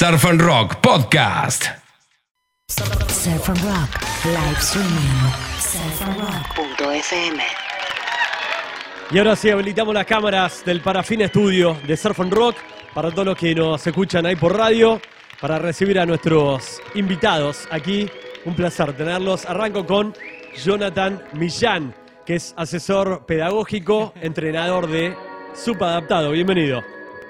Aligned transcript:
Surf 0.00 0.24
and 0.24 0.40
Rock 0.40 0.80
Podcast. 0.80 1.64
Surf 2.70 3.50
and 3.50 3.60
Rock, 3.60 4.00
live 4.24 4.58
streaming, 4.58 5.30
surfandrock.fm. 5.58 7.42
Y 9.10 9.18
ahora 9.18 9.36
sí, 9.36 9.50
habilitamos 9.50 9.92
las 9.92 10.06
cámaras 10.06 10.64
del 10.64 10.80
Parafina 10.80 11.26
Estudio 11.26 11.76
de 11.86 11.98
Surf 11.98 12.18
and 12.18 12.32
Rock 12.32 12.56
para 12.94 13.10
todos 13.10 13.26
los 13.26 13.36
que 13.36 13.54
nos 13.54 13.86
escuchan 13.86 14.24
ahí 14.24 14.36
por 14.36 14.56
radio, 14.56 15.02
para 15.38 15.58
recibir 15.58 16.00
a 16.00 16.06
nuestros 16.06 16.80
invitados 16.94 17.68
aquí. 17.70 18.08
Un 18.46 18.54
placer 18.54 18.94
tenerlos. 18.94 19.44
Arranco 19.44 19.84
con 19.84 20.14
Jonathan 20.56 21.22
Millán, 21.34 21.94
que 22.24 22.36
es 22.36 22.54
asesor 22.56 23.26
pedagógico, 23.26 24.14
entrenador 24.22 24.88
de 24.88 25.14
Supadaptado. 25.52 26.30
Bienvenido. 26.30 26.82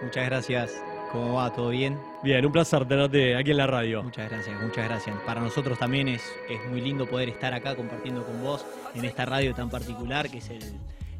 Muchas 0.04 0.24
gracias. 0.26 0.89
¿Cómo 1.12 1.34
va? 1.34 1.52
¿Todo 1.52 1.70
bien? 1.70 1.98
Bien, 2.22 2.44
un 2.46 2.52
placer 2.52 2.86
tenerte 2.86 3.34
aquí 3.36 3.50
en 3.50 3.56
la 3.56 3.66
radio. 3.66 4.02
Muchas 4.02 4.30
gracias, 4.30 4.60
muchas 4.62 4.84
gracias. 4.88 5.16
Para 5.26 5.40
nosotros 5.40 5.78
también 5.78 6.08
es, 6.08 6.22
es 6.48 6.60
muy 6.70 6.80
lindo 6.80 7.06
poder 7.06 7.28
estar 7.28 7.52
acá 7.52 7.74
compartiendo 7.74 8.24
con 8.24 8.40
vos 8.42 8.64
en 8.94 9.04
esta 9.04 9.24
radio 9.26 9.52
tan 9.54 9.70
particular 9.70 10.30
que 10.30 10.38
es, 10.38 10.50
el, 10.50 10.62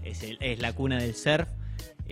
es, 0.05 0.23
el- 0.23 0.39
es 0.41 0.61
la 0.61 0.73
cuna 0.75 0.99
del 0.99 1.15
surf. 1.15 1.49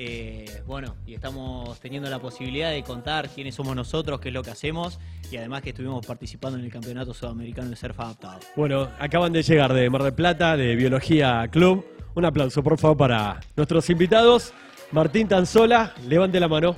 Eh, 0.00 0.62
bueno, 0.66 0.94
y 1.06 1.14
estamos 1.14 1.78
teniendo 1.80 2.08
la 2.08 2.18
posibilidad 2.20 2.70
de 2.70 2.82
contar 2.84 3.28
quiénes 3.28 3.54
somos 3.56 3.74
nosotros, 3.74 4.20
qué 4.20 4.28
es 4.28 4.34
lo 4.34 4.42
que 4.44 4.50
hacemos 4.50 4.98
y 5.30 5.36
además 5.36 5.62
que 5.62 5.70
estuvimos 5.70 6.06
participando 6.06 6.56
en 6.58 6.64
el 6.64 6.70
Campeonato 6.72 7.12
Sudamericano 7.14 7.70
de 7.70 7.76
Surf 7.76 7.98
Adaptado. 8.00 8.38
Bueno, 8.56 8.88
acaban 8.98 9.32
de 9.32 9.42
llegar 9.42 9.72
de 9.72 9.88
Mar 9.90 10.02
del 10.04 10.14
Plata, 10.14 10.56
de 10.56 10.74
Biología 10.76 11.46
Club. 11.50 11.84
Un 12.14 12.24
aplauso, 12.24 12.62
por 12.62 12.78
favor, 12.78 12.96
para 12.96 13.40
nuestros 13.56 13.88
invitados. 13.90 14.52
Martín 14.92 15.28
Tanzola, 15.28 15.92
levante 16.08 16.40
la 16.40 16.48
mano. 16.48 16.76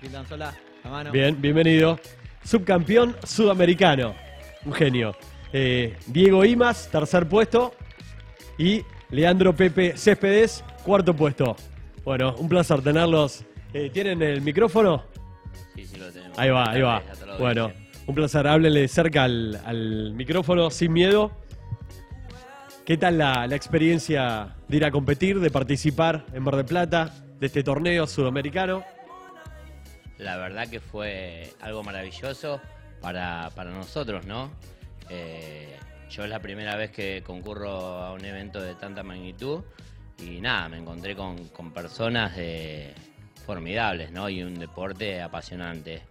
La 0.00 0.90
mano. 0.90 1.10
Bien, 1.10 1.40
bienvenido. 1.40 1.98
Subcampeón 2.44 3.16
sudamericano. 3.24 4.14
Un 4.64 4.72
genio. 4.72 5.16
Eh, 5.52 5.96
Diego 6.06 6.44
Imas, 6.44 6.88
tercer 6.88 7.28
puesto. 7.28 7.74
Y 8.58 8.82
Leandro 9.10 9.54
Pepe 9.54 9.96
Céspedes, 9.96 10.64
cuarto 10.84 11.14
puesto. 11.14 11.56
Bueno, 12.04 12.34
un 12.38 12.48
placer 12.48 12.80
tenerlos. 12.80 13.44
Eh, 13.72 13.90
¿Tienen 13.92 14.22
el 14.22 14.40
micrófono? 14.40 15.04
Sí, 15.74 15.84
sí 15.84 15.96
lo 15.96 16.12
tenemos. 16.12 16.38
Ahí 16.38 16.50
va, 16.50 16.70
ahí 16.70 16.80
va. 16.80 17.02
Bueno, 17.38 17.72
un 18.06 18.14
placer. 18.14 18.46
Háblenle 18.46 18.86
cerca 18.86 19.24
al, 19.24 19.60
al 19.64 20.12
micrófono, 20.12 20.70
sin 20.70 20.92
miedo. 20.92 21.32
¿Qué 22.84 22.96
tal 22.96 23.18
la, 23.18 23.48
la 23.48 23.56
experiencia 23.56 24.56
de 24.68 24.76
ir 24.76 24.84
a 24.84 24.92
competir, 24.92 25.40
de 25.40 25.50
participar 25.50 26.24
en 26.32 26.42
Mar 26.44 26.54
del 26.56 26.64
Plata, 26.64 27.12
de 27.38 27.46
este 27.46 27.64
torneo 27.64 28.06
sudamericano? 28.06 28.84
La 30.18 30.36
verdad 30.36 30.68
que 30.68 30.80
fue 30.80 31.52
algo 31.60 31.82
maravilloso 31.82 32.60
para, 33.00 33.50
para 33.54 33.70
nosotros, 33.70 34.26
¿no? 34.26 34.50
Eh, 35.08 35.76
yo 36.10 36.24
es 36.24 36.30
la 36.30 36.40
primera 36.40 36.76
vez 36.76 36.90
que 36.90 37.22
concurro 37.24 37.70
a 37.70 38.12
un 38.12 38.24
evento 38.24 38.60
de 38.60 38.74
tanta 38.74 39.02
magnitud 39.02 39.62
y 40.18 40.40
nada, 40.40 40.68
me 40.68 40.78
encontré 40.78 41.14
con, 41.14 41.48
con 41.48 41.72
personas 41.72 42.32
formidables, 43.46 44.10
¿no? 44.10 44.28
Y 44.28 44.42
un 44.42 44.58
deporte 44.58 45.22
apasionante. 45.22 46.02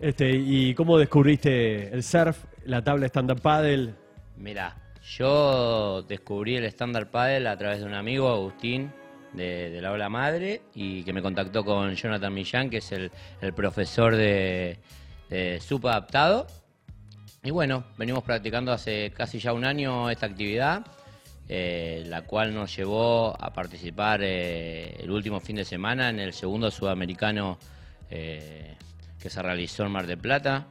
Este, 0.00 0.30
¿Y 0.30 0.74
cómo 0.74 0.98
descubriste 0.98 1.94
el 1.94 2.02
surf, 2.02 2.44
la 2.64 2.82
tabla 2.82 3.06
stand-up 3.06 3.40
paddle? 3.40 3.94
Mira, 4.36 4.76
yo 5.16 6.02
descubrí 6.02 6.56
el 6.56 6.64
stand-up 6.64 7.10
paddle 7.10 7.48
a 7.48 7.56
través 7.56 7.80
de 7.80 7.86
un 7.86 7.94
amigo, 7.94 8.28
Agustín, 8.28 8.92
de, 9.34 9.80
la 9.80 9.92
Ola 9.92 10.08
Madre, 10.08 10.62
y 10.74 11.02
que 11.04 11.12
me 11.12 11.22
contactó 11.22 11.64
con 11.64 11.94
Jonathan 11.94 12.32
Millán, 12.32 12.70
que 12.70 12.78
es 12.78 12.92
el, 12.92 13.10
el 13.40 13.52
profesor 13.52 14.16
de, 14.16 14.78
de 15.28 15.60
SUP 15.60 15.86
adaptado. 15.86 16.46
Y 17.42 17.50
bueno, 17.50 17.84
venimos 17.98 18.24
practicando 18.24 18.72
hace 18.72 19.12
casi 19.14 19.38
ya 19.38 19.52
un 19.52 19.64
año 19.64 20.08
esta 20.08 20.26
actividad, 20.26 20.86
eh, 21.46 22.02
la 22.06 22.22
cual 22.22 22.54
nos 22.54 22.74
llevó 22.74 23.36
a 23.38 23.52
participar 23.52 24.20
eh, 24.22 24.96
el 24.98 25.10
último 25.10 25.40
fin 25.40 25.56
de 25.56 25.64
semana 25.66 26.08
en 26.08 26.20
el 26.20 26.32
segundo 26.32 26.70
sudamericano 26.70 27.58
eh, 28.10 28.76
que 29.20 29.28
se 29.28 29.42
realizó 29.42 29.84
en 29.84 29.92
Mar 29.92 30.06
del 30.06 30.18
Plata. 30.18 30.68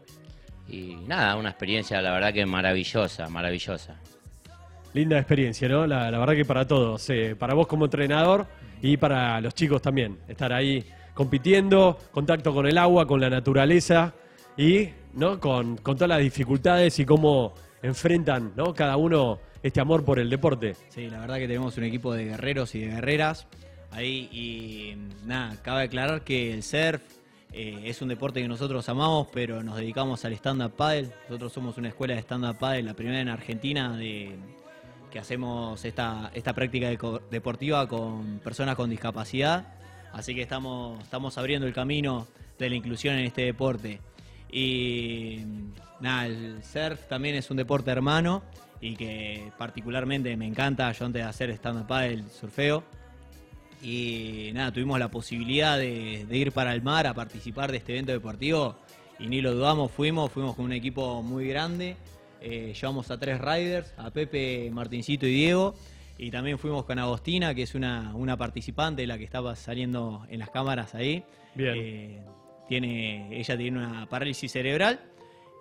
Y 0.68 0.96
nada, 1.08 1.36
una 1.36 1.50
experiencia 1.50 2.02
la 2.02 2.12
verdad 2.12 2.34
que 2.34 2.46
maravillosa, 2.46 3.30
maravillosa. 3.30 4.00
Linda 4.94 5.18
experiencia, 5.18 5.68
¿no? 5.68 5.88
La, 5.88 6.12
verdad 6.12 6.36
que 6.36 6.46
para 6.46 6.68
todos, 6.68 7.10
eh, 7.10 7.36
para 7.38 7.54
vos 7.54 7.68
como 7.68 7.86
entrenador 7.86 8.46
y 8.82 8.98
para 8.98 9.42
los 9.42 9.56
chicos 9.56 9.82
también, 9.82 10.20
estar 10.28 10.54
ahí 10.54 10.84
compitiendo, 11.14 11.98
contacto 12.12 12.54
con 12.54 12.68
el 12.68 12.78
agua, 12.78 13.08
con 13.08 13.20
la 13.20 13.30
naturaleza 13.30 14.14
y 14.58 14.90
¿no? 15.14 15.40
con, 15.40 15.78
con 15.78 15.96
todas 15.96 16.10
las 16.10 16.20
dificultades 16.20 17.00
y 17.00 17.06
cómo 17.06 17.54
enfrentan 17.82 18.54
¿no? 18.56 18.74
cada 18.74 18.98
uno 18.98 19.40
este 19.64 19.80
amor 19.80 20.04
por 20.04 20.20
el 20.20 20.30
deporte. 20.30 20.76
Sí, 20.90 21.10
la 21.10 21.20
verdad 21.20 21.38
que 21.38 21.48
tenemos 21.48 21.78
un 21.78 21.86
equipo 21.86 22.14
de 22.14 22.26
guerreros 22.26 22.76
y 22.76 22.80
de 22.82 22.88
guerreras 22.88 23.48
ahí 23.92 24.30
y 24.32 24.96
nada, 25.26 25.56
cabe 25.62 25.84
aclarar 25.84 26.24
que 26.24 26.54
el 26.54 26.64
surf 26.64 27.02
eh, 27.52 27.82
es 27.86 28.02
un 28.02 28.10
deporte 28.10 28.42
que 28.42 28.48
nosotros 28.48 28.88
amamos, 28.90 29.28
pero 29.32 29.64
nos 29.64 29.78
dedicamos 29.78 30.26
al 30.26 30.34
stand-up 30.34 30.74
paddle. 30.76 31.10
Nosotros 31.30 31.54
somos 31.54 31.78
una 31.78 31.90
escuela 31.90 32.16
de 32.16 32.22
stand-up 32.22 32.58
paddle, 32.58 32.84
la 32.84 32.94
primera 32.96 33.20
en 33.20 33.30
Argentina 33.30 33.96
de 33.96 34.36
que 35.14 35.20
hacemos 35.20 35.86
esta, 35.86 36.32
esta 36.34 36.54
práctica 36.54 36.90
deportiva 37.30 37.88
con 37.88 38.40
personas 38.40 38.76
con 38.76 38.90
discapacidad. 38.90 39.68
Así 40.12 40.34
que 40.34 40.42
estamos, 40.42 41.04
estamos 41.04 41.38
abriendo 41.38 41.68
el 41.68 41.74
camino 41.74 42.28
de 42.58 42.72
la 42.72 42.76
inclusión 42.76 43.14
en 43.18 43.26
este 43.26 43.44
deporte. 43.44 44.02
Y 44.52 45.42
nada, 46.00 46.26
el 46.26 46.64
surf 46.64 47.08
también 47.08 47.36
es 47.36 47.52
un 47.52 47.58
deporte 47.58 47.92
hermano 47.92 48.42
y 48.82 48.96
que 48.96 49.52
particularmente 49.56 50.36
me 50.36 50.48
encanta. 50.48 50.92
Yo 50.94 51.06
antes 51.06 51.22
de 51.22 51.30
hacer 51.30 51.52
stand-up 51.52 51.86
paddle 51.86 52.24
surfeo. 52.30 52.84
Y 53.84 54.50
nada, 54.56 54.72
tuvimos 54.72 54.98
la 54.98 55.12
posibilidad 55.12 55.78
de, 55.78 56.26
de 56.28 56.38
ir 56.38 56.52
para 56.52 56.74
el 56.74 56.82
mar 56.82 57.06
a 57.06 57.14
participar 57.14 57.72
de 57.72 57.78
este 57.78 57.92
evento 57.92 58.14
deportivo 58.14 58.78
y 59.20 59.28
ni 59.28 59.42
lo 59.42 59.54
dudamos, 59.54 59.92
fuimos, 59.92 60.32
fuimos 60.32 60.56
con 60.56 60.66
un 60.66 60.74
equipo 60.74 61.22
muy 61.22 61.48
grande. 61.48 61.98
Eh, 62.44 62.74
llevamos 62.74 63.10
a 63.10 63.18
tres 63.18 63.40
riders, 63.40 63.94
a 63.98 64.12
Pepe, 64.12 64.70
Martincito 64.72 65.26
y 65.26 65.34
Diego. 65.34 65.76
Y 66.18 66.30
también 66.30 66.60
fuimos 66.60 66.86
con 66.86 67.00
Agostina, 67.00 67.56
que 67.56 67.64
es 67.64 67.74
una, 67.74 68.14
una 68.14 68.38
participante, 68.38 69.08
la 69.08 69.18
que 69.18 69.24
estaba 69.24 69.56
saliendo 69.56 70.26
en 70.30 70.40
las 70.40 70.50
cámaras 70.50 70.94
ahí. 70.94 71.24
Bien. 71.56 71.74
Eh, 71.76 72.22
tiene, 72.68 73.40
ella 73.40 73.58
tiene 73.58 73.78
una 73.80 74.06
parálisis 74.08 74.52
cerebral 74.52 75.00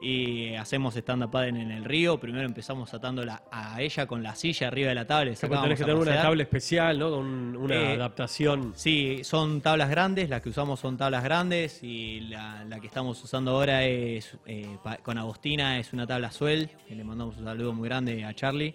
y 0.03 0.55
hacemos 0.57 0.97
stand-up 0.97 1.31
paddle 1.31 1.61
en 1.61 1.71
el 1.71 1.85
río. 1.85 2.19
Primero 2.19 2.45
empezamos 2.45 2.93
atándola 2.93 3.45
a 3.53 3.81
ella 3.81 4.07
con 4.07 4.23
la 4.23 4.35
silla 4.35 4.67
arriba 4.67 4.89
de 4.89 4.97
la 4.97 5.07
tabla. 5.07 5.33
Tenés 5.35 5.79
que 5.79 5.85
tener 5.85 5.95
una 5.95 6.21
tabla 6.23 6.43
especial, 6.43 6.99
¿no? 6.99 7.11
Con 7.11 7.57
una 7.57 7.75
Eh, 7.75 7.95
adaptación. 7.95 8.73
Sí, 8.75 9.21
son 9.23 9.61
tablas 9.61 9.89
grandes, 9.89 10.29
las 10.29 10.43
que 10.43 10.49
usamos 10.49 10.81
son 10.81 10.97
tablas 10.97 11.23
grandes 11.23 11.83
y 11.85 12.21
la, 12.23 12.65
la 12.65 12.81
que 12.81 12.89
estamos 12.89 13.23
usando 13.23 13.53
ahora 13.53 13.85
es 13.85 14.37
eh, 14.47 14.77
pa- 14.83 14.97
con 14.97 15.19
Agostina, 15.19 15.79
es 15.79 15.93
una 15.93 16.07
tabla 16.07 16.33
suel, 16.33 16.69
le 16.91 17.05
mandamos 17.05 17.37
un 17.39 17.45
saludo 17.45 17.73
muy 17.73 17.89
grande 17.89 18.25
a 18.25 18.35
Charlie, 18.35 18.75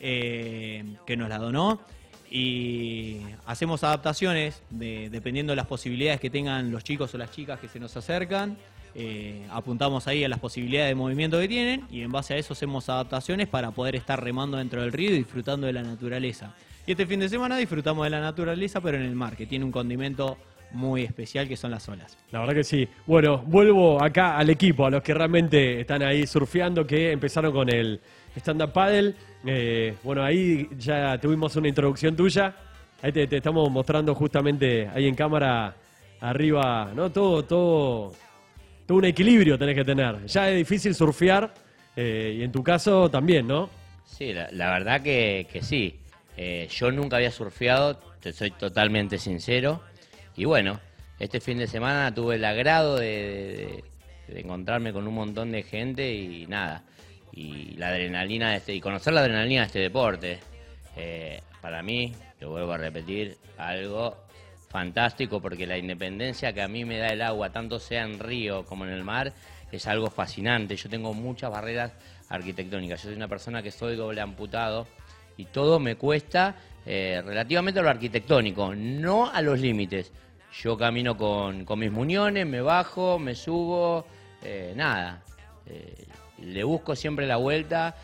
eh, 0.00 0.84
que 1.06 1.16
nos 1.16 1.28
la 1.28 1.38
donó. 1.38 1.80
Y 2.28 3.20
hacemos 3.46 3.84
adaptaciones 3.84 4.62
de- 4.70 5.08
dependiendo 5.10 5.52
de 5.52 5.56
las 5.56 5.66
posibilidades 5.66 6.20
que 6.20 6.28
tengan 6.28 6.72
los 6.72 6.82
chicos 6.82 7.14
o 7.14 7.18
las 7.18 7.30
chicas 7.30 7.60
que 7.60 7.68
se 7.68 7.78
nos 7.78 7.96
acercan. 7.96 8.56
Eh, 8.98 9.46
apuntamos 9.50 10.06
ahí 10.06 10.24
a 10.24 10.28
las 10.28 10.38
posibilidades 10.38 10.88
de 10.88 10.94
movimiento 10.94 11.38
que 11.38 11.48
tienen 11.48 11.84
y 11.90 12.00
en 12.00 12.10
base 12.10 12.32
a 12.32 12.38
eso 12.38 12.54
hacemos 12.54 12.88
adaptaciones 12.88 13.46
para 13.46 13.70
poder 13.70 13.94
estar 13.94 14.22
remando 14.22 14.56
dentro 14.56 14.80
del 14.80 14.90
río 14.90 15.10
y 15.10 15.18
disfrutando 15.18 15.66
de 15.66 15.74
la 15.74 15.82
naturaleza. 15.82 16.54
Y 16.86 16.92
este 16.92 17.04
fin 17.04 17.20
de 17.20 17.28
semana 17.28 17.58
disfrutamos 17.58 18.04
de 18.04 18.10
la 18.10 18.20
naturaleza, 18.20 18.80
pero 18.80 18.96
en 18.96 19.02
el 19.02 19.14
mar, 19.14 19.36
que 19.36 19.44
tiene 19.44 19.66
un 19.66 19.70
condimento 19.70 20.38
muy 20.72 21.02
especial 21.02 21.46
que 21.46 21.56
son 21.58 21.72
las 21.72 21.86
olas. 21.90 22.16
La 22.30 22.40
verdad 22.40 22.54
que 22.54 22.64
sí. 22.64 22.88
Bueno, 23.06 23.42
vuelvo 23.46 24.02
acá 24.02 24.38
al 24.38 24.48
equipo, 24.48 24.86
a 24.86 24.90
los 24.90 25.02
que 25.02 25.12
realmente 25.12 25.80
están 25.80 26.02
ahí 26.02 26.26
surfeando, 26.26 26.86
que 26.86 27.12
empezaron 27.12 27.52
con 27.52 27.68
el 27.68 28.00
stand-up 28.34 28.72
paddle. 28.72 29.14
Eh, 29.44 29.94
bueno, 30.02 30.22
ahí 30.22 30.68
ya 30.78 31.18
tuvimos 31.20 31.54
una 31.56 31.68
introducción 31.68 32.16
tuya. 32.16 32.54
Ahí 33.02 33.12
te, 33.12 33.26
te 33.26 33.36
estamos 33.36 33.70
mostrando 33.70 34.14
justamente 34.14 34.88
ahí 34.88 35.06
en 35.06 35.14
cámara 35.14 35.74
arriba, 36.20 36.92
¿no? 36.94 37.10
Todo, 37.10 37.44
todo, 37.44 38.12
un 38.94 39.04
equilibrio 39.04 39.58
tenés 39.58 39.74
que 39.74 39.84
tener. 39.84 40.26
Ya 40.26 40.50
es 40.50 40.56
difícil 40.56 40.94
surfear 40.94 41.52
eh, 41.94 42.36
y 42.38 42.42
en 42.42 42.52
tu 42.52 42.62
caso 42.62 43.10
también, 43.10 43.46
¿no? 43.46 43.68
Sí, 44.04 44.32
la, 44.32 44.70
verdad 44.70 45.02
que, 45.02 45.46
que 45.50 45.62
sí. 45.62 45.98
Eh, 46.36 46.68
yo 46.70 46.90
nunca 46.92 47.16
había 47.16 47.30
surfeado, 47.30 47.98
te 48.20 48.32
soy 48.32 48.50
totalmente 48.50 49.18
sincero. 49.18 49.82
Y 50.36 50.44
bueno, 50.44 50.80
este 51.18 51.40
fin 51.40 51.58
de 51.58 51.66
semana 51.66 52.14
tuve 52.14 52.36
el 52.36 52.44
agrado 52.44 52.96
de 52.96 53.82
encontrarme 54.28 54.92
con 54.92 55.06
un 55.06 55.14
montón 55.14 55.52
de 55.52 55.62
gente 55.62 56.12
y 56.14 56.46
nada. 56.46 56.82
Y 57.32 57.76
la 57.76 57.88
adrenalina 57.88 58.50
de 58.50 58.56
este, 58.56 58.74
y 58.74 58.80
conocer 58.80 59.12
la 59.12 59.20
adrenalina 59.20 59.62
de 59.62 59.66
este 59.66 59.78
deporte. 59.80 60.38
Eh, 60.96 61.40
para 61.60 61.82
mí, 61.82 62.14
lo 62.40 62.50
vuelvo 62.50 62.72
a 62.72 62.78
repetir, 62.78 63.36
algo 63.58 64.25
fantástico 64.80 65.40
porque 65.40 65.66
la 65.66 65.78
independencia 65.78 66.52
que 66.52 66.60
a 66.60 66.68
mí 66.68 66.84
me 66.84 66.98
da 66.98 67.08
el 67.08 67.22
agua, 67.22 67.48
tanto 67.48 67.78
sea 67.78 68.02
en 68.02 68.18
río 68.18 68.66
como 68.66 68.84
en 68.84 68.90
el 68.92 69.04
mar, 69.04 69.32
es 69.72 69.86
algo 69.86 70.10
fascinante. 70.10 70.76
Yo 70.76 70.90
tengo 70.90 71.14
muchas 71.14 71.50
barreras 71.50 71.92
arquitectónicas. 72.28 73.02
Yo 73.02 73.08
soy 73.08 73.16
una 73.16 73.26
persona 73.26 73.62
que 73.62 73.70
soy 73.70 73.96
doble 73.96 74.20
amputado 74.20 74.86
y 75.38 75.46
todo 75.46 75.80
me 75.80 75.96
cuesta 75.96 76.56
eh, 76.84 77.22
relativamente 77.24 77.80
a 77.80 77.82
lo 77.84 77.88
arquitectónico, 77.88 78.74
no 78.74 79.30
a 79.32 79.40
los 79.40 79.58
límites. 79.58 80.12
Yo 80.62 80.76
camino 80.76 81.16
con, 81.16 81.64
con 81.64 81.78
mis 81.78 81.90
muñones, 81.90 82.46
me 82.46 82.60
bajo, 82.60 83.18
me 83.18 83.34
subo, 83.34 84.04
eh, 84.42 84.74
nada. 84.76 85.22
Eh, 85.64 86.04
le 86.42 86.64
busco 86.64 86.94
siempre 86.94 87.26
la 87.26 87.36
vuelta 87.38 87.96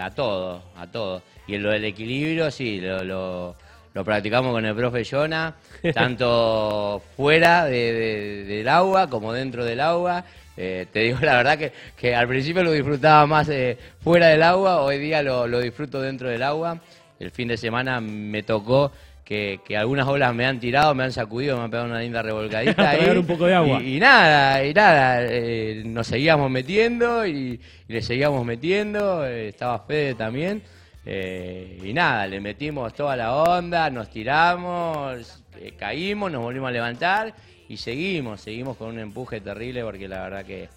a 0.00 0.10
todo, 0.12 0.62
a 0.76 0.86
todo. 0.86 1.22
Y 1.48 1.56
en 1.56 1.64
lo 1.64 1.70
del 1.72 1.84
equilibrio, 1.86 2.52
sí, 2.52 2.80
lo, 2.80 3.02
lo- 3.02 3.56
lo 3.94 4.04
practicamos 4.04 4.52
con 4.52 4.64
el 4.66 4.74
profe 4.74 5.04
Jonah, 5.04 5.54
tanto 5.94 7.02
fuera 7.16 7.64
de- 7.64 7.92
de- 7.92 8.44
del 8.44 8.68
agua 8.68 9.08
como 9.08 9.32
dentro 9.32 9.64
del 9.64 9.80
agua. 9.80 10.24
Eh, 10.56 10.86
te 10.92 11.00
digo 11.00 11.18
la 11.22 11.36
verdad 11.36 11.58
que, 11.58 11.72
que 11.96 12.14
al 12.14 12.28
principio 12.28 12.62
lo 12.62 12.70
disfrutaba 12.72 13.26
más 13.26 13.48
eh, 13.48 13.76
fuera 14.02 14.28
del 14.28 14.42
agua, 14.42 14.82
hoy 14.82 14.98
día 14.98 15.22
lo, 15.22 15.46
lo 15.46 15.60
disfruto 15.60 16.00
dentro 16.00 16.28
del 16.28 16.42
agua. 16.42 16.78
El 17.18 17.30
fin 17.30 17.48
de 17.48 17.56
semana 17.56 18.00
me 18.00 18.42
tocó 18.42 18.92
que, 19.24 19.60
que 19.64 19.76
algunas 19.76 20.06
olas 20.06 20.34
me 20.34 20.44
han 20.44 20.60
tirado, 20.60 20.94
me 20.94 21.04
han 21.04 21.12
sacudido, 21.12 21.56
me 21.56 21.64
han 21.64 21.70
pegado 21.70 21.88
una 21.88 22.00
linda 22.00 22.20
revolcadita. 22.22 22.90
ahí. 22.90 23.08
Un 23.16 23.26
poco 23.26 23.46
de 23.46 23.54
agua. 23.54 23.80
Y, 23.82 23.96
y 23.96 24.00
nada, 24.00 24.64
y 24.64 24.74
nada, 24.74 25.18
eh, 25.22 25.82
nos 25.86 26.06
seguíamos 26.06 26.50
metiendo 26.50 27.26
y, 27.26 27.60
y 27.88 27.92
le 27.92 28.02
seguíamos 28.02 28.44
metiendo, 28.44 29.24
eh, 29.26 29.48
estaba 29.48 29.78
Fede 29.80 30.14
también. 30.14 30.62
Eh, 31.06 31.78
y 31.82 31.92
nada, 31.92 32.26
le 32.26 32.40
metimos 32.40 32.94
toda 32.94 33.16
la 33.16 33.34
onda, 33.34 33.90
nos 33.90 34.10
tiramos, 34.10 35.42
eh, 35.58 35.72
caímos, 35.78 36.30
nos 36.32 36.42
volvimos 36.42 36.68
a 36.68 36.72
levantar 36.72 37.34
y 37.68 37.76
seguimos, 37.76 38.40
seguimos 38.40 38.76
con 38.76 38.88
un 38.88 38.98
empuje 38.98 39.40
terrible 39.40 39.82
porque 39.82 40.08
la 40.08 40.22
verdad 40.22 40.44
que, 40.44 40.68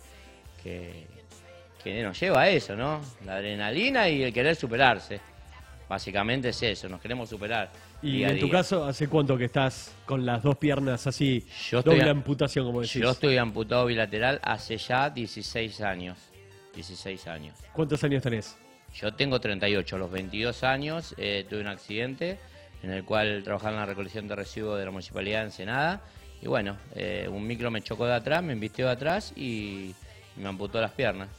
que, 0.64 1.06
que 1.84 2.04
nos 2.04 2.20
lleva 2.20 2.42
a 2.42 2.50
eso, 2.50 2.76
¿no? 2.76 3.02
La 3.26 3.36
adrenalina 3.36 4.10
y 4.10 4.24
el 4.24 4.34
querer 4.34 4.56
superarse. 4.56 5.20
Básicamente 5.90 6.50
es 6.50 6.62
eso, 6.64 6.90
nos 6.90 7.00
queremos 7.00 7.30
superar. 7.30 7.72
Y 8.02 8.22
en 8.24 8.40
tu 8.40 8.50
caso, 8.50 8.84
¿hace 8.86 9.08
cuánto 9.08 9.38
que 9.38 9.46
estás 9.46 9.94
con 10.06 10.26
las 10.26 10.44
dos 10.44 10.58
piernas 10.58 11.08
así, 11.08 11.46
Yo 11.70 11.80
estoy 11.80 11.96
doble 11.96 12.10
a- 12.10 12.12
amputación, 12.12 12.66
como 12.66 12.82
decís? 12.82 13.02
Yo 13.02 13.12
estoy 13.12 13.38
amputado 13.38 13.86
bilateral 13.86 14.40
hace 14.44 14.78
ya 14.78 15.10
16 15.10 15.80
años. 15.82 16.18
16 16.76 17.26
años. 17.28 17.56
¿Cuántos 17.74 18.04
años 18.04 18.22
tenés? 18.22 18.58
Yo 18.96 19.14
tengo 19.14 19.40
38, 19.40 19.96
a 19.96 20.00
los 20.00 20.12
22 20.12 20.64
años 20.64 21.14
eh, 21.18 21.46
tuve 21.50 21.62
un 21.62 21.68
accidente 21.68 22.40
en 22.84 22.92
el 22.92 23.04
cual 23.04 23.42
trabajaba 23.44 23.72
en 23.74 23.80
la 23.80 23.86
recolección 23.86 24.28
de 24.28 24.36
residuos 24.36 24.80
de 24.80 24.86
la 24.86 24.92
Municipalidad 24.92 25.40
de 25.40 25.46
Ensenada. 25.46 26.02
Y 26.42 26.48
bueno, 26.48 26.78
eh, 26.96 27.28
un 27.32 27.46
micro 27.46 27.72
me 27.72 27.82
chocó 27.82 28.06
de 28.06 28.14
atrás, 28.14 28.44
me 28.44 28.54
embistió 28.54 28.86
de 28.86 28.92
atrás 28.92 29.34
y, 29.36 29.94
y 30.36 30.40
me 30.40 30.48
amputó 30.48 30.80
las 30.80 30.92
piernas. 30.92 31.30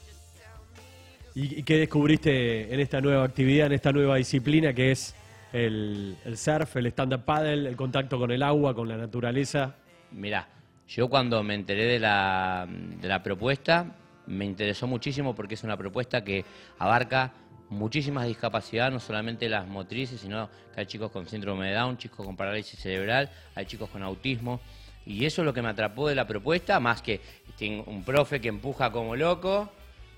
¿Y, 1.35 1.61
y 1.61 1.63
qué 1.63 1.79
descubriste 1.79 2.73
en 2.73 2.81
esta 2.81 3.01
nueva 3.01 3.25
actividad, 3.25 3.67
en 3.67 3.73
esta 3.75 3.93
nueva 3.93 4.17
disciplina 4.17 4.73
que 4.73 4.91
es 4.91 5.15
el, 5.53 6.17
el 6.25 6.37
surf, 6.37 6.77
el 6.77 6.87
stand-up 6.87 7.25
paddle, 7.25 7.69
el 7.69 7.77
contacto 7.77 8.19
con 8.19 8.31
el 8.31 8.43
agua, 8.43 8.75
con 8.75 8.89
la 8.89 8.97
naturaleza? 8.97 9.75
Mirá, 10.11 10.49
yo 10.89 11.09
cuando 11.09 11.43
me 11.43 11.55
enteré 11.55 11.85
de 11.85 11.99
la, 11.99 12.67
de 12.69 13.09
la 13.09 13.23
propuesta, 13.23 13.87
me 14.29 14.45
interesó 14.45 14.87
muchísimo 14.87 15.35
porque 15.35 15.55
es 15.55 15.65
una 15.65 15.77
propuesta 15.77 16.23
que 16.23 16.45
abarca 16.79 17.33
muchísimas 17.71 18.27
discapacidades, 18.27 18.93
no 18.93 19.01
solamente 19.01 19.49
las 19.49 19.67
motrices, 19.67 20.21
sino 20.21 20.49
que 20.75 20.81
hay 20.81 20.87
chicos 20.87 21.11
con 21.11 21.27
síndrome 21.29 21.69
de 21.69 21.75
Down, 21.75 21.99
chicos 21.99 22.25
con 22.25 22.37
parálisis 22.37 22.79
cerebral, 22.81 23.31
hay 23.55 23.67
chicos 23.67 23.91
con 23.91 24.03
autismo. 24.03 24.61
Y 25.05 25.25
eso 25.25 25.43
es 25.43 25.47
lo 25.47 25.55
que 25.55 25.63
me 25.63 25.69
atrapó 25.71 26.09
de 26.09 26.15
la 26.15 26.27
propuesta, 26.27 26.81
más 26.81 27.03
que 27.03 27.21
un 27.87 28.05
profe 28.05 28.41
que 28.41 28.49
empuja 28.49 28.93
como 28.93 29.17
loco. 29.17 29.71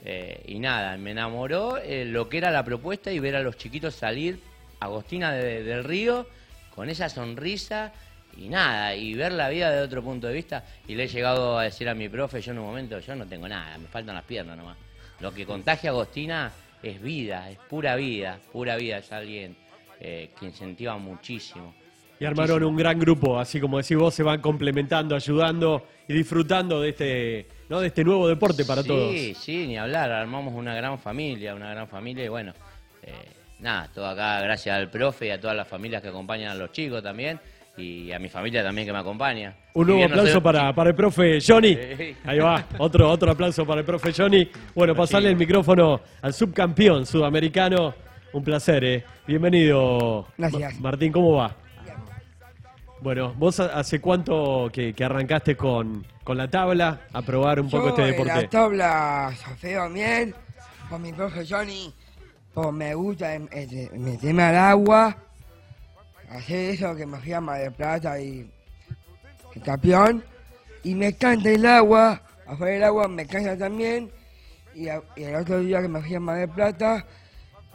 eh, 0.02 0.42
y 0.46 0.58
nada, 0.58 0.96
me 0.96 1.10
enamoró 1.10 1.76
eh, 1.76 2.06
lo 2.06 2.28
que 2.30 2.38
era 2.38 2.50
la 2.50 2.64
propuesta 2.64 3.12
y 3.12 3.18
ver 3.18 3.36
a 3.36 3.42
los 3.42 3.58
chiquitos 3.58 3.94
salir 3.94 4.40
Agostina 4.80 5.30
de- 5.32 5.62
del 5.62 5.84
río 5.84 6.26
con 6.74 6.88
esa 6.88 7.10
sonrisa 7.10 7.92
y 8.36 8.48
nada, 8.48 8.94
y 8.94 9.14
ver 9.14 9.32
la 9.32 9.48
vida 9.48 9.70
de 9.70 9.82
otro 9.82 10.02
punto 10.02 10.26
de 10.26 10.34
vista. 10.34 10.64
Y 10.86 10.94
le 10.94 11.04
he 11.04 11.08
llegado 11.08 11.58
a 11.58 11.64
decir 11.64 11.88
a 11.88 11.94
mi 11.94 12.08
profe, 12.08 12.40
yo 12.40 12.52
en 12.52 12.58
un 12.58 12.66
momento, 12.66 12.98
yo 12.98 13.14
no 13.14 13.26
tengo 13.26 13.48
nada, 13.48 13.76
me 13.78 13.88
faltan 13.88 14.14
las 14.14 14.24
piernas 14.24 14.56
nomás. 14.56 14.76
Lo 15.20 15.32
que 15.32 15.44
contagia 15.44 15.90
a 15.90 15.92
Agostina 15.92 16.50
es 16.82 17.00
vida, 17.00 17.50
es 17.50 17.58
pura 17.58 17.96
vida, 17.96 18.38
pura 18.52 18.76
vida, 18.76 18.98
es 18.98 19.12
alguien 19.12 19.56
eh, 20.00 20.30
que 20.38 20.46
incentiva 20.46 20.96
muchísimo. 20.96 21.74
Y 22.18 22.24
armaron 22.24 22.56
Muchísimo. 22.56 22.70
un 22.70 22.76
gran 22.76 22.98
grupo, 22.98 23.38
así 23.38 23.60
como 23.60 23.78
decís 23.78 23.96
vos, 23.96 24.14
se 24.14 24.22
van 24.22 24.40
complementando, 24.40 25.14
ayudando 25.14 25.86
y 26.06 26.12
disfrutando 26.12 26.80
de 26.80 26.90
este, 26.90 27.46
¿no? 27.68 27.80
de 27.80 27.86
este 27.86 28.04
nuevo 28.04 28.28
deporte 28.28 28.64
para 28.64 28.82
sí, 28.82 28.88
todos. 28.88 29.38
Sí, 29.38 29.66
ni 29.66 29.78
hablar, 29.78 30.12
armamos 30.12 30.52
una 30.54 30.74
gran 30.74 30.98
familia, 30.98 31.54
una 31.54 31.70
gran 31.70 31.88
familia 31.88 32.24
y 32.24 32.28
bueno, 32.28 32.52
eh, 33.02 33.12
nada, 33.60 33.88
todo 33.94 34.06
acá 34.06 34.40
gracias 34.42 34.76
al 34.76 34.90
profe 34.90 35.28
y 35.28 35.30
a 35.30 35.40
todas 35.40 35.56
las 35.56 35.66
familias 35.66 36.02
que 36.02 36.08
acompañan 36.08 36.50
a 36.50 36.54
los 36.54 36.72
chicos 36.72 37.02
también 37.02 37.40
y 37.80 38.12
a 38.12 38.18
mi 38.18 38.28
familia 38.28 38.62
también 38.62 38.86
que 38.86 38.92
me 38.92 38.98
acompaña. 38.98 39.54
Un 39.74 39.86
nuevo 39.86 39.98
bien 39.98 40.10
no 40.10 40.14
aplauso 40.16 40.32
soy- 40.34 40.40
para, 40.42 40.72
para 40.74 40.90
el 40.90 40.96
profe 40.96 41.38
Johnny. 41.46 41.76
Ahí 42.24 42.38
va, 42.38 42.64
otro, 42.78 43.08
otro 43.10 43.30
aplauso 43.30 43.64
para 43.66 43.80
el 43.80 43.86
profe 43.86 44.12
Johnny. 44.12 44.48
Bueno, 44.74 44.94
pasarle 44.94 45.30
el 45.30 45.36
micrófono 45.36 46.00
al 46.22 46.32
subcampeón 46.34 47.06
sudamericano. 47.06 47.94
Un 48.32 48.44
placer, 48.44 48.84
¿eh? 48.84 49.04
Bienvenido. 49.26 50.26
Gracias. 50.38 50.74
Ma- 50.74 50.80
Martín, 50.90 51.10
¿cómo 51.12 51.32
va? 51.32 51.56
Bueno, 53.00 53.32
¿vos 53.36 53.58
ha- 53.60 53.78
hace 53.78 54.00
cuánto 54.00 54.68
que, 54.72 54.92
que 54.92 55.04
arrancaste 55.04 55.56
con, 55.56 56.04
con 56.22 56.36
la 56.36 56.48
tabla 56.48 57.00
a 57.12 57.22
probar 57.22 57.58
un 57.60 57.70
poco 57.70 57.88
este 57.88 58.02
en 58.02 58.10
deporte? 58.10 58.42
la 58.42 58.48
tabla 58.50 59.32
sofeo 59.42 59.88
bien, 59.90 60.34
con 60.90 61.00
mi 61.02 61.12
profe 61.12 61.46
Johnny, 61.48 61.92
pues 62.52 62.72
me 62.72 62.94
gusta 62.94 63.34
este, 63.34 63.90
meterme 63.98 64.42
al 64.42 64.56
agua, 64.56 65.16
hacer 66.30 66.70
eso 66.70 66.94
que 66.96 67.06
me 67.06 67.18
fui 67.18 67.32
a 67.32 67.40
Mar 67.40 67.60
del 67.60 67.72
Plata 67.72 68.20
y 68.20 68.48
el 69.54 69.62
campeón, 69.62 70.24
y 70.84 70.94
me 70.94 71.08
encanta 71.08 71.50
el 71.50 71.66
agua, 71.66 72.22
afuera 72.46 72.72
del 72.74 72.84
agua 72.84 73.08
me 73.08 73.22
encanta 73.22 73.56
también, 73.58 74.10
y, 74.74 74.88
a- 74.88 75.02
y 75.16 75.24
el 75.24 75.34
otro 75.34 75.58
día 75.60 75.82
que 75.82 75.88
me 75.88 76.00
fui 76.00 76.14
a 76.14 76.20
Mar 76.20 76.38
del 76.38 76.48
Plata, 76.50 77.04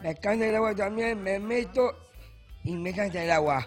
me 0.02 0.10
encanta 0.10 0.46
el 0.46 0.56
agua 0.56 0.74
también, 0.74 1.22
me 1.22 1.38
meto 1.38 1.94
y 2.64 2.72
me 2.74 2.90
encanta 2.90 3.22
el 3.22 3.30
agua. 3.30 3.66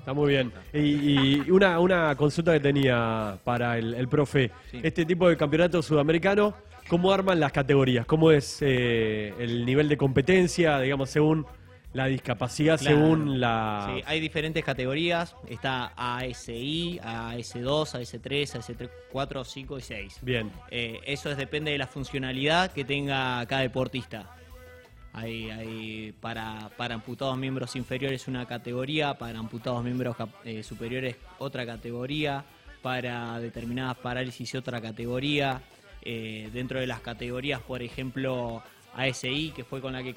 Está 0.00 0.12
muy 0.12 0.28
bien. 0.28 0.52
Y, 0.72 1.40
y 1.46 1.50
una, 1.50 1.80
una 1.80 2.14
consulta 2.14 2.52
que 2.52 2.60
tenía 2.60 3.38
para 3.42 3.76
el, 3.76 3.92
el 3.94 4.06
profe. 4.06 4.52
Sí. 4.70 4.80
Este 4.82 5.04
tipo 5.04 5.28
de 5.28 5.36
campeonato 5.36 5.82
sudamericano, 5.82 6.54
¿cómo 6.88 7.10
arman 7.10 7.40
las 7.40 7.50
categorías? 7.50 8.06
¿Cómo 8.06 8.30
es 8.30 8.58
eh, 8.60 9.34
el 9.40 9.66
nivel 9.66 9.88
de 9.88 9.96
competencia, 9.96 10.78
digamos, 10.78 11.10
según 11.10 11.44
la 11.96 12.06
discapacidad, 12.06 12.78
Claro. 12.78 12.96
según 12.96 13.40
la... 13.40 13.90
Sí, 13.94 14.02
hay 14.06 14.20
diferentes 14.20 14.64
categorías. 14.64 15.34
Está 15.48 15.92
ASI, 15.96 17.00
AS2, 17.02 17.94
AS3, 17.94 18.60
AS3, 18.60 18.90
4, 19.10 19.44
5 19.44 19.78
y 19.78 19.82
6. 19.82 20.18
Bien. 20.22 20.52
Eh, 20.70 21.00
eso 21.06 21.30
es, 21.30 21.36
depende 21.36 21.70
de 21.72 21.78
la 21.78 21.86
funcionalidad 21.86 22.70
que 22.72 22.84
tenga 22.84 23.44
cada 23.46 23.62
deportista. 23.62 24.30
Hay, 25.12 25.50
hay 25.50 26.12
para, 26.20 26.70
para 26.76 26.94
amputados 26.94 27.38
miembros 27.38 27.74
inferiores 27.74 28.28
una 28.28 28.44
categoría, 28.46 29.14
para 29.14 29.38
amputados 29.38 29.82
miembros 29.82 30.14
eh, 30.44 30.62
superiores 30.62 31.16
otra 31.38 31.64
categoría, 31.64 32.44
para 32.82 33.40
determinadas 33.40 33.96
parálisis 33.96 34.54
otra 34.54 34.80
categoría. 34.80 35.62
Eh, 36.08 36.50
dentro 36.52 36.78
de 36.78 36.86
las 36.86 37.00
categorías, 37.00 37.60
por 37.62 37.82
ejemplo, 37.82 38.62
ASI, 38.96 39.52
que 39.54 39.64
fue 39.64 39.80
con 39.80 39.92
la 39.92 40.02
que 40.02 40.14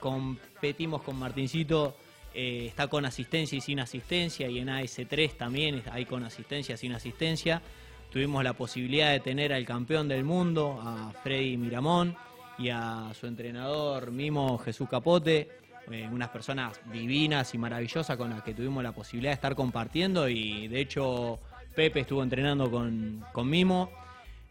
competimos 0.00 1.02
con 1.02 1.18
Martincito, 1.18 1.96
eh, 2.34 2.66
está 2.66 2.88
con 2.88 3.04
asistencia 3.06 3.56
y 3.56 3.60
sin 3.60 3.80
asistencia, 3.80 4.48
y 4.48 4.58
en 4.58 4.68
AS3 4.68 5.36
también 5.36 5.82
hay 5.90 6.04
con 6.04 6.24
asistencia 6.24 6.74
y 6.74 6.78
sin 6.78 6.92
asistencia. 6.92 7.62
Tuvimos 8.10 8.44
la 8.44 8.52
posibilidad 8.52 9.12
de 9.12 9.20
tener 9.20 9.52
al 9.52 9.64
campeón 9.64 10.08
del 10.08 10.24
mundo, 10.24 10.78
a 10.82 11.12
Freddy 11.22 11.56
Miramón, 11.56 12.16
y 12.58 12.70
a 12.70 13.12
su 13.18 13.26
entrenador 13.26 14.10
Mimo 14.10 14.58
Jesús 14.58 14.88
Capote, 14.88 15.48
eh, 15.90 16.08
unas 16.10 16.30
personas 16.30 16.80
divinas 16.92 17.54
y 17.54 17.58
maravillosas 17.58 18.16
con 18.16 18.30
las 18.30 18.42
que 18.42 18.54
tuvimos 18.54 18.82
la 18.82 18.92
posibilidad 18.92 19.30
de 19.30 19.34
estar 19.34 19.54
compartiendo 19.54 20.28
y 20.28 20.66
de 20.68 20.80
hecho 20.80 21.38
Pepe 21.74 22.00
estuvo 22.00 22.22
entrenando 22.22 22.70
con, 22.70 23.24
con 23.32 23.48
Mimo. 23.48 23.90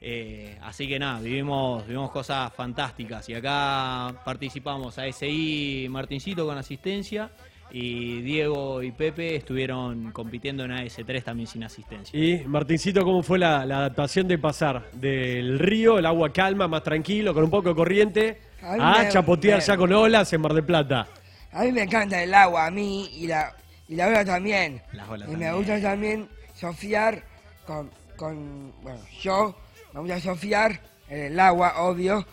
Eh, 0.01 0.57
así 0.61 0.87
que 0.87 0.99
nada, 0.99 1.19
vivimos, 1.19 1.83
vivimos 1.87 2.11
cosas 2.11 2.53
fantásticas 2.53 3.27
y 3.29 3.33
acá 3.33 4.13
participamos 4.23 4.97
a 4.99 5.07
SI 5.11 5.87
Martincito 5.89 6.45
con 6.45 6.57
asistencia 6.57 7.31
y 7.71 8.21
Diego 8.21 8.83
y 8.83 8.91
Pepe 8.91 9.35
estuvieron 9.37 10.11
compitiendo 10.11 10.63
en 10.65 10.71
AS3 10.71 11.23
también 11.23 11.47
sin 11.47 11.63
asistencia. 11.63 12.17
Y 12.19 12.45
Martincito, 12.45 13.03
¿cómo 13.03 13.23
fue 13.23 13.39
la, 13.39 13.65
la 13.65 13.77
adaptación 13.79 14.27
de 14.27 14.37
pasar 14.37 14.91
del 14.91 15.57
río, 15.57 15.97
el 15.97 16.05
agua 16.05 16.31
calma, 16.31 16.67
más 16.67 16.83
tranquilo, 16.83 17.33
con 17.33 17.43
un 17.45 17.49
poco 17.49 17.69
de 17.69 17.75
corriente, 17.75 18.41
A 18.61 18.73
mí 18.73 18.79
a 18.81 19.03
me- 19.03 19.09
chapotear 19.09 19.59
me- 19.59 19.65
ya 19.65 19.77
con 19.77 19.91
olas 19.91 20.31
en 20.33 20.41
Mar 20.41 20.53
del 20.53 20.63
Plata? 20.63 21.07
A 21.51 21.63
mí 21.63 21.71
me 21.71 21.83
encanta 21.83 22.21
el 22.21 22.33
agua, 22.33 22.67
a 22.67 22.71
mí 22.71 23.09
y 23.15 23.25
la, 23.27 23.55
y 23.87 23.95
la 23.95 24.07
ola 24.07 24.23
también. 24.25 24.81
Las 24.93 25.09
olas 25.09 25.29
y 25.31 25.35
me 25.35 25.51
gusta 25.53 25.81
también 25.81 26.27
surfear 26.53 27.23
con, 27.65 27.89
con, 28.15 28.71
bueno, 28.83 28.99
yo 29.21 29.55
me 29.95 30.13
gusta 30.13 30.19
surfear 30.19 30.79
en 31.09 31.19
el 31.33 31.39
agua, 31.39 31.81
obvio, 31.81 32.25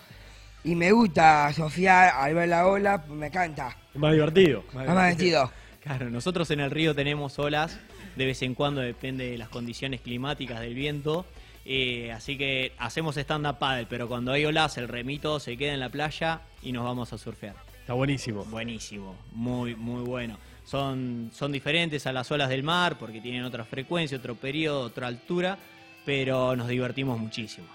y 0.64 0.74
me 0.74 0.92
gusta 0.92 1.52
surfear 1.52 2.12
al 2.16 2.34
ver 2.34 2.48
la 2.48 2.66
ola, 2.66 3.02
pues 3.02 3.18
me 3.18 3.26
encanta, 3.28 3.76
Es 3.94 4.00
más 4.00 4.12
divertido. 4.12 4.64
más 4.74 4.86
divertido. 4.86 5.50
Claro, 5.82 6.10
nosotros 6.10 6.50
en 6.52 6.60
el 6.60 6.70
río 6.70 6.94
tenemos 6.94 7.38
olas, 7.38 7.78
de 8.16 8.26
vez 8.26 8.42
en 8.42 8.54
cuando 8.54 8.80
depende 8.80 9.30
de 9.30 9.38
las 9.38 9.48
condiciones 9.48 10.00
climáticas 10.00 10.60
del 10.60 10.74
viento. 10.74 11.24
eh, 11.64 12.10
así 12.12 12.36
que 12.36 12.72
hacemos 12.78 13.16
stand-up 13.16 13.58
paddle, 13.58 13.86
pero 13.88 14.08
cuando 14.08 14.32
hay 14.32 14.44
olas, 14.44 14.76
el 14.78 14.88
remito 14.88 15.38
se 15.38 15.56
queda 15.56 15.72
en 15.74 15.80
la 15.80 15.88
playa 15.90 16.40
y 16.62 16.72
nos 16.72 16.84
vamos 16.84 17.12
a 17.12 17.18
surfear. 17.18 17.54
Está 17.80 17.92
buenísimo. 17.94 18.44
Buenísimo, 18.46 19.14
muy, 19.32 19.74
muy 19.76 20.02
bueno. 20.02 20.36
Son, 20.64 21.30
son 21.32 21.50
diferentes 21.52 22.06
a 22.06 22.12
las 22.12 22.30
olas 22.32 22.48
del 22.48 22.62
mar 22.64 22.96
porque 22.98 23.20
tienen 23.20 23.44
otra 23.44 23.64
frecuencia, 23.64 24.18
otro 24.18 24.34
periodo, 24.36 24.80
otra 24.82 25.06
altura, 25.08 25.56
pero 26.04 26.54
nos 26.56 26.68
divertimos 26.68 27.18
muchísimo. 27.18 27.66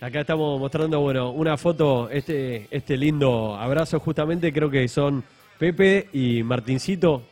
Acá 0.00 0.20
estamos 0.20 0.60
mostrando, 0.60 1.00
bueno, 1.00 1.30
una 1.30 1.56
foto, 1.56 2.10
este, 2.10 2.68
este 2.70 2.96
lindo 2.96 3.56
abrazo 3.56 3.98
justamente, 3.98 4.52
creo 4.52 4.68
que 4.70 4.86
son 4.88 5.24
Pepe 5.58 6.08
y 6.12 6.42
Martincito, 6.42 7.22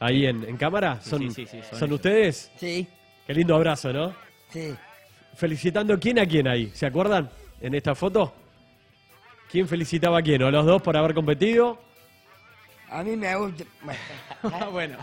ahí 0.00 0.26
en, 0.26 0.42
en 0.44 0.56
cámara. 0.56 0.98
Sí, 1.00 1.10
¿Son, 1.10 1.20
sí, 1.22 1.30
sí, 1.30 1.46
sí, 1.46 1.58
son 1.70 1.78
¿son 1.78 1.88
ellos. 1.88 1.94
ustedes? 1.96 2.52
Sí, 2.56 2.86
Qué 3.26 3.34
lindo 3.34 3.54
abrazo, 3.54 3.92
¿no? 3.92 4.12
sí. 4.48 4.74
Felicitando 5.36 5.98
quién 6.00 6.18
a 6.18 6.26
quién 6.26 6.48
ahí, 6.48 6.70
¿se 6.74 6.84
acuerdan? 6.86 7.30
En 7.60 7.74
esta 7.74 7.94
foto. 7.94 8.34
¿Quién 9.50 9.68
felicitaba 9.68 10.18
a 10.18 10.22
quién? 10.22 10.42
¿O 10.42 10.50
los 10.50 10.66
dos 10.66 10.82
por 10.82 10.96
haber 10.96 11.14
competido? 11.14 11.78
A 12.90 13.02
mí 13.04 13.16
me 13.16 13.34
gusta, 13.36 13.64
bueno, 13.82 14.70
bueno, 14.72 14.96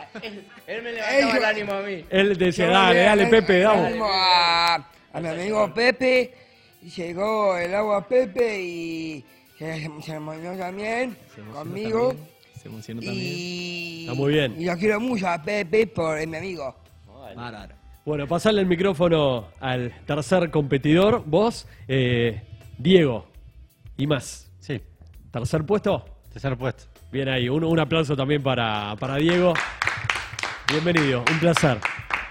Él 0.67 0.81
me 0.83 0.91
levantaba 0.91 1.37
el 1.37 1.45
ánimo 1.45 1.73
a 1.73 1.81
mí. 1.81 2.05
Él 2.09 2.37
decía, 2.37 2.67
dale, 2.67 2.93
le- 2.95 3.05
dale, 3.05 3.23
le- 3.23 3.29
Pepe, 3.29 3.53
le 3.53 3.59
damos. 3.59 3.85
animo 3.85 4.07
A, 4.11 4.75
a 5.13 5.19
mi 5.21 5.27
amigo 5.29 5.73
Pepe, 5.73 6.33
y 6.81 6.89
llegó 6.89 7.55
el 7.57 7.73
agua 7.73 7.97
a 7.99 8.07
Pepe 8.07 8.61
y 8.61 9.25
se, 9.57 9.89
se 10.03 10.13
emocionó 10.13 10.57
también 10.57 11.17
Se 11.33 11.39
emocionó 11.41 11.53
conmigo. 11.59 12.07
también, 12.09 12.27
se 12.61 12.67
emocionó 12.67 13.01
también. 13.01 13.25
Y, 13.25 14.01
Está 14.01 14.13
muy 14.15 14.33
bien. 14.33 14.55
y 14.61 14.65
lo 14.65 14.77
quiero 14.77 14.99
mucho 14.99 15.27
a 15.29 15.41
Pepe 15.41 15.87
por 15.87 16.27
mi 16.27 16.37
amigo. 16.37 16.75
Bueno, 18.05 18.27
pasarle 18.27 18.61
el 18.61 18.67
micrófono 18.67 19.47
al 19.59 19.93
tercer 20.05 20.49
competidor, 20.49 21.23
vos, 21.25 21.67
eh, 21.87 22.41
Diego, 22.77 23.27
y 23.97 24.07
más. 24.07 24.49
Sí, 24.59 24.81
¿Tercer 25.31 25.65
puesto? 25.65 26.05
tercer 26.31 26.57
puesto. 26.57 26.85
Bien 27.11 27.29
ahí, 27.29 27.47
un, 27.47 27.63
un 27.63 27.79
aplauso 27.79 28.15
también 28.15 28.43
para, 28.43 28.95
para 28.99 29.15
Diego. 29.15 29.53
Bienvenido, 30.69 31.23
un 31.31 31.39
placer. 31.39 31.77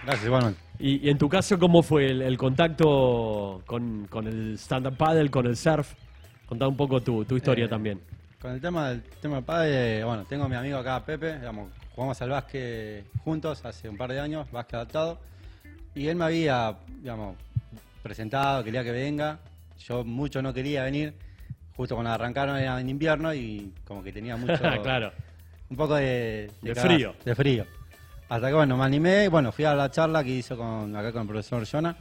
Gracias, 0.05 0.27
igualmente. 0.27 0.61
Y, 0.79 1.07
y 1.07 1.11
en 1.11 1.17
tu 1.17 1.29
caso, 1.29 1.59
¿cómo 1.59 1.83
fue 1.83 2.11
el, 2.11 2.21
el 2.21 2.37
contacto 2.37 3.63
con, 3.65 4.07
con 4.11 4.27
el 4.27 4.55
stand-up 4.59 4.97
paddle, 4.97 5.31
con 5.31 5.47
el 5.47 5.57
surf? 5.57 5.95
Contá 6.47 6.69
un 6.69 6.77
poco 6.77 7.01
tu, 7.01 7.25
tu 7.25 7.37
historia 7.37 7.65
Eh, 7.65 7.69
también. 7.69 8.01
Con 8.41 8.53
el 8.53 8.61
tema 8.61 8.91
del 8.91 9.03
tema 9.03 9.37
del 9.37 9.45
padre, 9.45 10.05
bueno, 10.05 10.25
tengo 10.29 10.45
a 10.45 10.49
mi 10.49 10.57
amigo 10.57 10.77
acá, 10.77 11.03
Pepe, 11.05 11.39
digamos, 11.39 11.71
jugamos 11.95 12.21
al 12.21 12.29
básquet 12.29 13.07
juntos 13.25 13.65
hace 13.65 13.89
un 13.89 13.97
par 13.97 14.13
de 14.13 14.21
años, 14.21 14.49
básquet 14.53 14.75
adaptado, 14.75 15.19
y 15.95 16.07
él 16.09 16.17
me 16.17 16.27
había, 16.27 16.77
digamos, 17.01 17.37
presentado, 18.03 18.63
quería 18.63 18.85
que 18.85 18.93
venga, 18.93 19.39
yo 19.79 20.05
mucho 20.05 20.43
no 20.43 20.53
quería 20.53 20.85
venir, 20.85 21.15
justo 21.77 21.95
cuando 21.95 22.13
arrancaron 22.13 22.57
era 22.57 22.81
en 22.81 22.89
invierno 22.89 23.35
y 23.35 23.73
como 23.85 24.03
que 24.03 24.13
tenía 24.13 24.37
mucho, 24.37 24.59
claro. 24.83 25.13
un 25.69 25.77
poco 25.77 25.97
de, 25.97 26.51
De 26.63 26.75
frío. 26.75 27.15
De 27.25 27.35
frío. 27.35 27.67
Hasta 28.29 28.49
que 28.49 28.55
bueno, 28.55 28.77
me 28.77 28.85
animé, 28.85 29.27
y, 29.27 29.29
bueno, 29.29 29.53
fui 29.53 29.65
a 29.65 29.75
la 29.75 29.91
charla 29.91 30.25
que 30.25 30.31
hizo 30.31 30.57
con, 30.57 30.97
acá 30.97 31.13
con 31.13 31.23
el 31.23 31.29
profesor 31.29 31.65
Jonah, 31.65 31.97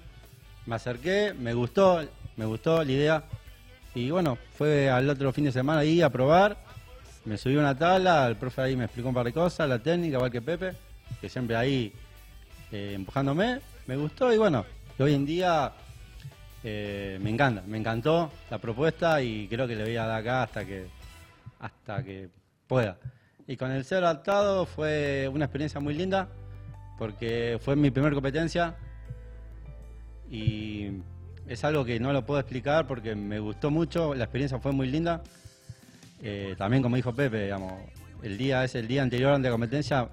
me 0.66 0.76
acerqué, 0.76 1.34
me 1.38 1.54
gustó, 1.54 2.04
me 2.38 2.46
gustó 2.46 2.84
la 2.84 2.92
idea. 2.92 3.24
Y 3.94 4.10
bueno, 4.10 4.38
fue 4.54 4.90
al 4.90 5.10
otro 5.10 5.32
fin 5.32 5.46
de 5.46 5.52
semana 5.52 5.82
ahí 5.82 6.02
a 6.02 6.10
probar, 6.10 6.58
me 7.26 7.38
subí 7.38 7.56
a 7.56 7.60
una 7.60 7.78
tabla, 7.78 8.28
el 8.28 8.36
profe 8.36 8.62
ahí 8.62 8.76
me 8.76 8.86
explicó 8.86 9.10
un 9.10 9.16
par 9.16 9.26
de 9.26 9.34
cosas, 9.34 9.70
la 9.70 9.80
técnica, 9.80 10.18
igual 10.18 10.32
que 10.32 10.42
Pepe, 10.42 10.74
que 11.22 11.30
siempre 11.30 11.56
ahí 11.56 11.94
eh, 12.72 12.94
empujándome, 12.96 13.62
me 13.86 13.96
gustó 13.96 14.34
y 14.34 14.38
bueno, 14.38 14.66
hoy 15.00 15.14
en 15.14 15.26
día 15.26 15.72
eh, 16.68 17.20
me 17.22 17.30
encanta, 17.30 17.62
me 17.68 17.78
encantó 17.78 18.32
la 18.50 18.58
propuesta 18.58 19.22
y 19.22 19.48
creo 19.48 19.68
que 19.68 19.76
le 19.76 19.84
voy 19.84 19.96
a 19.98 20.08
dar 20.08 20.20
acá 20.20 20.42
hasta 20.42 20.66
que, 20.66 20.88
hasta 21.60 22.04
que 22.04 22.28
pueda. 22.66 22.98
Y 23.46 23.56
con 23.56 23.70
el 23.70 23.86
ser 23.86 24.04
adaptado 24.04 24.66
fue 24.66 25.30
una 25.32 25.46
experiencia 25.46 25.80
muy 25.80 25.94
linda, 25.94 26.28
porque 26.98 27.60
fue 27.62 27.76
mi 27.76 27.92
primera 27.92 28.16
competencia 28.16 28.76
y 30.28 30.90
es 31.48 31.64
algo 31.64 31.86
que 31.86 32.00
no 32.00 32.12
lo 32.12 32.26
puedo 32.26 32.40
explicar 32.40 32.88
porque 32.88 33.14
me 33.14 33.38
gustó 33.38 33.70
mucho, 33.70 34.16
la 34.16 34.24
experiencia 34.24 34.58
fue 34.58 34.72
muy 34.72 34.88
linda. 34.88 35.22
Eh, 36.24 36.56
también 36.58 36.82
como 36.82 36.96
dijo 36.96 37.14
Pepe, 37.14 37.44
digamos, 37.44 37.74
el 38.24 38.40
día 38.40 38.64
ese, 38.64 38.80
el 38.80 38.88
día 38.88 39.04
anterior 39.04 39.34
a 39.34 39.38
la 39.38 39.52
competencia, 39.52 40.10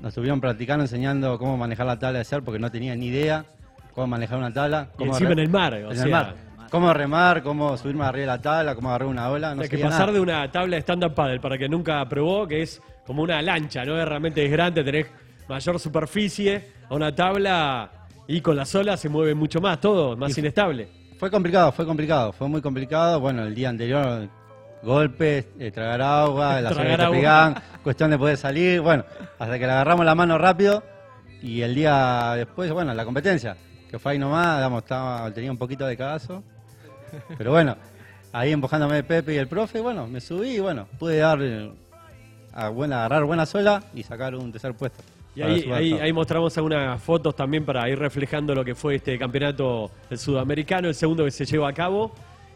nos 0.00 0.10
estuvieron 0.10 0.40
practicando, 0.40 0.84
enseñando 0.84 1.40
cómo 1.40 1.56
manejar 1.56 1.86
la 1.86 1.98
tabla 1.98 2.20
de 2.20 2.24
ser 2.24 2.44
porque 2.44 2.60
no 2.60 2.70
tenía 2.70 2.94
ni 2.94 3.08
idea 3.08 3.44
cómo 3.94 4.06
manejar 4.06 4.38
una 4.38 4.52
tabla. 4.52 4.88
Y 4.98 5.04
encima 5.04 5.32
en 5.32 5.38
el 5.38 5.48
mar, 5.48 5.74
o 5.74 5.90
en 5.90 5.96
sea, 5.96 6.04
el 6.04 6.10
mar. 6.10 6.34
Cómo 6.70 6.94
remar, 6.94 7.42
cómo 7.42 7.76
subirme 7.76 8.04
arriba 8.04 8.20
de 8.20 8.26
la 8.38 8.40
tabla, 8.40 8.74
cómo 8.76 8.90
agarrar 8.90 9.08
una 9.08 9.28
ola. 9.28 9.54
No 9.54 9.62
hay 9.62 9.68
que 9.68 9.76
sabía 9.76 9.86
pasar 9.86 10.06
nada. 10.06 10.12
de 10.12 10.20
una 10.20 10.52
tabla 10.52 10.76
de 10.76 10.82
stand-up 10.82 11.14
paddle 11.14 11.40
para 11.40 11.58
que 11.58 11.68
nunca 11.68 12.08
probó, 12.08 12.46
que 12.46 12.62
es 12.62 12.80
como 13.06 13.22
una 13.22 13.42
lancha, 13.42 13.84
¿no? 13.84 14.00
Es 14.00 14.06
realmente 14.06 14.44
es 14.44 14.50
grande, 14.52 14.84
tenés 14.84 15.06
mayor 15.48 15.80
superficie, 15.80 16.72
a 16.88 16.94
una 16.94 17.12
tabla 17.12 17.90
y 18.28 18.40
con 18.40 18.54
las 18.54 18.72
olas 18.76 19.00
se 19.00 19.08
mueve 19.08 19.34
mucho 19.34 19.60
más, 19.60 19.80
todo, 19.80 20.16
más 20.16 20.36
inestable. 20.38 20.88
Fue 21.18 21.28
complicado, 21.30 21.72
fue 21.72 21.84
complicado, 21.84 22.32
fue 22.32 22.48
muy 22.48 22.62
complicado. 22.62 23.18
Bueno, 23.18 23.42
el 23.42 23.54
día 23.54 23.68
anterior, 23.68 24.28
golpes, 24.84 25.48
eh, 25.58 25.72
tragar 25.72 26.00
agua, 26.00 26.60
las 26.60 26.72
olas 26.72 26.74
Tragar 26.74 26.90
que 26.92 26.96
te 26.96 27.02
agua. 27.02 27.16
pegaban, 27.16 27.54
cuestión 27.82 28.10
de 28.10 28.18
poder 28.18 28.36
salir. 28.36 28.80
Bueno, 28.80 29.04
hasta 29.40 29.58
que 29.58 29.66
le 29.66 29.72
agarramos 29.72 30.06
la 30.06 30.14
mano 30.14 30.38
rápido 30.38 30.84
y 31.42 31.62
el 31.62 31.74
día 31.74 32.34
después, 32.36 32.70
bueno, 32.72 32.94
la 32.94 33.04
competencia, 33.04 33.56
que 33.90 33.98
fue 33.98 34.12
ahí 34.12 34.18
nomás, 34.18 34.58
digamos, 34.58 34.82
estaba, 34.84 35.32
tenía 35.34 35.50
un 35.50 35.58
poquito 35.58 35.84
de 35.84 35.96
cagazo. 35.96 36.42
Pero 37.36 37.50
bueno, 37.50 37.76
ahí 38.32 38.52
empujándome 38.52 39.02
Pepe 39.02 39.34
y 39.34 39.36
el 39.36 39.48
profe, 39.48 39.80
bueno, 39.80 40.06
me 40.06 40.20
subí 40.20 40.50
y 40.50 40.60
bueno, 40.60 40.86
pude 40.98 41.16
dar 41.16 41.40
a 42.52 42.68
buena, 42.68 43.00
agarrar 43.00 43.24
buena 43.24 43.46
sola 43.46 43.82
y 43.92 44.04
sacar 44.04 44.36
un 44.36 44.52
tercer 44.52 44.74
puesto. 44.74 45.02
Y 45.34 45.42
ahí, 45.42 45.94
ahí 45.94 46.12
mostramos 46.12 46.56
algunas 46.56 47.02
fotos 47.02 47.34
también 47.34 47.64
para 47.64 47.88
ir 47.88 47.98
reflejando 47.98 48.54
lo 48.54 48.64
que 48.64 48.74
fue 48.74 48.96
este 48.96 49.18
campeonato 49.18 49.90
del 50.08 50.18
sudamericano, 50.18 50.88
el 50.88 50.94
segundo 50.94 51.24
que 51.24 51.30
se 51.30 51.44
lleva 51.44 51.68
a 51.68 51.72
cabo. 51.72 52.12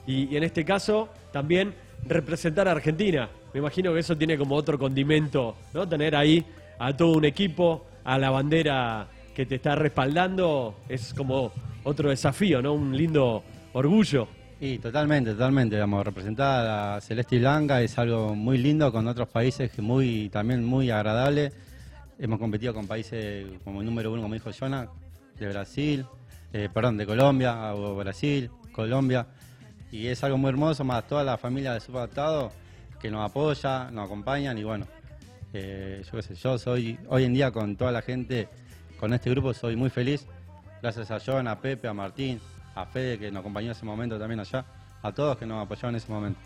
Y, 0.07 0.33
y 0.33 0.37
en 0.37 0.45
este 0.45 0.65
caso 0.65 1.09
también 1.33 1.75
representar 2.07 2.69
a 2.69 2.73
Argentina. 2.73 3.29
Me 3.53 3.61
imagino 3.61 3.93
que 3.93 4.01
eso 4.01 4.17
tiene 4.17 4.37
como 4.37 4.55
otro 4.55 4.79
condimento, 4.79 5.57
¿no? 5.73 5.89
Tener 5.89 6.15
ahí 6.15 6.45
a 6.79 6.97
todo 6.97 7.17
un 7.17 7.25
equipo, 7.25 7.87
a 8.05 8.19
la 8.19 8.31
bandera 8.31 9.07
que 9.35 9.47
te 9.47 9.57
está 9.57 9.75
respaldando, 9.75 10.77
es 10.89 11.13
como 11.13 11.53
otro 11.83 12.11
desafío, 12.11 12.63
¿no? 12.63 12.75
Un 12.75 12.97
lindo 12.97 13.43
orgullo. 13.73 14.29
Sí, 14.61 14.79
totalmente, 14.79 15.33
totalmente. 15.33 15.77
Digamos, 15.77 16.05
representar 16.05 16.67
a 16.67 17.01
Celeste 17.01 17.37
y 17.37 17.39
Blanca 17.41 17.83
es 17.83 17.99
algo 17.99 18.35
muy 18.35 18.59
lindo 18.59 18.91
con 18.93 19.07
otros 19.09 19.29
países 19.29 19.71
que 19.71 19.83
muy, 19.83 20.31
también 20.31 20.65
muy 20.65 20.91
agradable. 20.91 21.53
Hemos 22.19 22.39
competido 22.39 22.73
con 22.73 22.87
países 22.87 23.47
como 23.65 23.81
el 23.81 23.87
número 23.87 24.13
uno, 24.13 24.23
como 24.23 24.35
dijo 24.35 24.51
Jonah, 24.59 24.89
de 25.39 25.49
Brasil, 25.49 26.07
eh, 26.53 26.69
perdón, 26.73 26.97
de 26.97 27.05
Colombia, 27.05 27.75
o 27.75 27.97
Brasil, 27.97 28.51
Colombia. 28.73 29.27
Y 29.91 30.07
es 30.07 30.23
algo 30.25 30.39
muy 30.39 30.49
hermoso, 30.49 30.85
más 30.85 31.07
toda 31.07 31.25
la 31.25 31.37
familia 31.37 31.75
de 31.75 31.81
Superadaptado 31.81 32.53
que 33.01 33.11
nos 33.11 33.29
apoya, 33.29 33.91
nos 33.91 34.07
acompañan 34.07 34.57
y 34.57 34.65
bueno, 34.65 34.87
eh, 35.53 36.03
yo 36.05 36.13
qué 36.13 36.23
sé, 36.23 36.35
yo 36.35 36.57
soy, 36.57 36.99
hoy 37.09 37.25
en 37.25 37.35
día 37.35 37.51
con 37.51 37.77
toda 37.77 37.93
la 37.93 38.01
gente, 38.01 38.49
con 39.05 39.13
este 39.13 39.29
grupo 39.29 39.53
soy 39.53 39.77
muy 39.77 39.91
feliz. 39.91 40.27
Gracias 40.81 41.11
a 41.11 41.21
Jonah, 41.21 41.51
a 41.51 41.61
Pepe, 41.61 41.87
a 41.87 41.93
Martín, 41.93 42.41
a 42.75 42.87
Fede 42.87 43.19
que 43.19 43.31
nos 43.31 43.41
acompañó 43.41 43.67
en 43.67 43.73
ese 43.73 43.85
momento 43.85 44.19
también 44.19 44.41
allá, 44.41 44.65
a 45.03 45.13
todos 45.13 45.37
que 45.37 45.45
nos 45.45 45.63
apoyaron 45.63 45.91
en 45.91 45.97
ese 45.97 46.11
momento. 46.11 46.41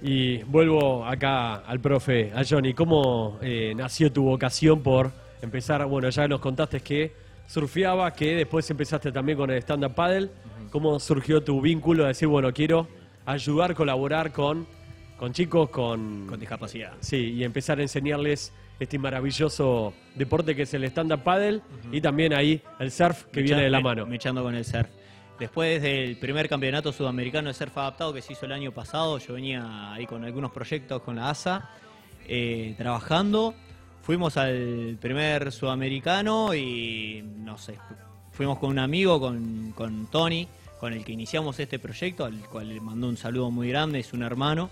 Y 0.00 0.42
vuelvo 0.44 1.04
acá 1.04 1.56
al 1.56 1.80
profe, 1.80 2.32
a 2.34 2.42
Johnny. 2.42 2.72
¿Cómo 2.72 3.38
eh, 3.42 3.74
nació 3.76 4.10
tu 4.10 4.22
vocación 4.22 4.82
por 4.82 5.12
empezar? 5.42 5.84
Bueno, 5.84 6.08
ya 6.08 6.26
nos 6.26 6.40
contaste 6.40 6.80
que 6.80 7.12
surfeaba, 7.46 8.10
que 8.14 8.34
después 8.34 8.70
empezaste 8.70 9.12
también 9.12 9.36
con 9.36 9.50
el 9.50 9.58
stand-up 9.58 9.94
paddle. 9.94 10.30
¿Cómo 10.70 10.98
surgió 10.98 11.44
tu 11.44 11.60
vínculo 11.60 12.04
de 12.04 12.08
decir, 12.08 12.28
bueno, 12.28 12.50
quiero 12.54 12.88
ayudar, 13.26 13.74
colaborar 13.74 14.32
con, 14.32 14.66
con 15.18 15.34
chicos 15.34 15.68
con, 15.68 16.28
Con 16.28 16.40
discapacidad. 16.40 16.94
Sí, 17.00 17.34
y 17.34 17.44
empezar 17.44 17.78
a 17.78 17.82
enseñarles 17.82 18.54
este 18.80 18.98
maravilloso 18.98 19.94
deporte 20.14 20.54
que 20.56 20.62
es 20.62 20.74
el 20.74 20.84
stand-up 20.84 21.22
paddle 21.22 21.60
y 21.92 22.00
también 22.00 22.34
ahí 22.34 22.60
el 22.80 22.90
surf 22.90 23.24
que 23.24 23.42
viene 23.42 23.62
de 23.62 23.70
la 23.70 23.78
Me- 23.78 23.84
mano. 23.84 24.06
Me 24.06 24.16
echando 24.16 24.42
con 24.42 24.54
el 24.54 24.64
surf. 24.64 24.88
Después 25.38 25.82
del 25.82 26.16
primer 26.18 26.48
campeonato 26.48 26.92
sudamericano 26.92 27.48
de 27.48 27.54
surf 27.54 27.76
adaptado 27.78 28.12
que 28.12 28.22
se 28.22 28.32
hizo 28.34 28.46
el 28.46 28.52
año 28.52 28.72
pasado, 28.72 29.18
yo 29.18 29.34
venía 29.34 29.92
ahí 29.92 30.06
con 30.06 30.24
algunos 30.24 30.52
proyectos 30.52 31.02
con 31.02 31.16
la 31.16 31.30
ASA, 31.30 31.70
eh, 32.26 32.74
trabajando. 32.78 33.54
fuimos 34.02 34.36
al 34.36 34.96
primer 35.00 35.50
sudamericano 35.50 36.54
y 36.54 37.22
no 37.38 37.56
sé, 37.58 37.78
fuimos 38.32 38.58
con 38.58 38.70
un 38.70 38.78
amigo, 38.78 39.18
con, 39.18 39.72
con 39.72 40.06
Tony, 40.10 40.46
con 40.78 40.92
el 40.92 41.04
que 41.04 41.12
iniciamos 41.12 41.58
este 41.58 41.78
proyecto, 41.78 42.24
al 42.26 42.38
cual 42.48 42.68
le 42.68 42.80
mandó 42.80 43.08
un 43.08 43.16
saludo 43.16 43.50
muy 43.50 43.68
grande, 43.70 44.00
es 44.00 44.12
un 44.12 44.22
hermano. 44.22 44.68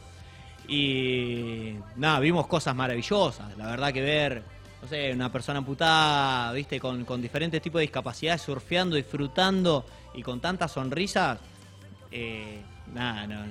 Y 0.68 1.74
nada, 1.96 2.20
vimos 2.20 2.46
cosas 2.46 2.74
maravillosas. 2.74 3.56
La 3.56 3.66
verdad 3.66 3.92
que 3.92 4.02
ver, 4.02 4.42
no 4.80 4.88
sé, 4.88 5.12
una 5.12 5.30
persona 5.30 5.58
amputada, 5.58 6.52
viste, 6.52 6.80
con, 6.80 7.04
con 7.04 7.20
diferentes 7.20 7.60
tipos 7.60 7.80
de 7.80 7.82
discapacidades, 7.82 8.42
surfeando, 8.42 8.96
disfrutando 8.96 9.84
y 10.14 10.22
con 10.22 10.40
tantas 10.40 10.72
sonrisas, 10.72 11.38
eh, 12.10 12.60
nada, 12.92 13.26
no, 13.26 13.44